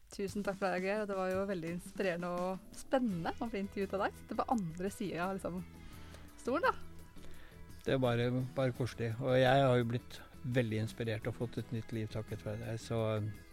[0.10, 1.06] Tusen takk for deg, Geir.
[1.06, 4.22] Det var jo veldig inspirerende og spennende å bli intervjuet av deg.
[4.30, 5.60] Det var andre sida av liksom,
[6.42, 6.74] stolen, da.
[7.86, 9.12] Det er bare, bare koselig.
[9.22, 10.20] Og jeg har jo blitt
[10.56, 12.82] veldig inspirert og fått et nytt liv takket være deg.
[12.82, 12.98] Så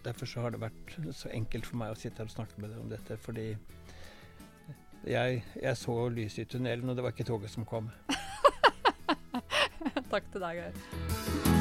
[0.05, 2.73] derfor så har det vært så enkelt for meg å sitte her og snakke med
[2.73, 3.19] deg om dette.
[3.23, 3.49] Fordi
[5.07, 7.93] jeg, jeg så lyset i tunnelen, og det var ikke toget som kom.
[10.13, 11.56] Takk til deg, Geir.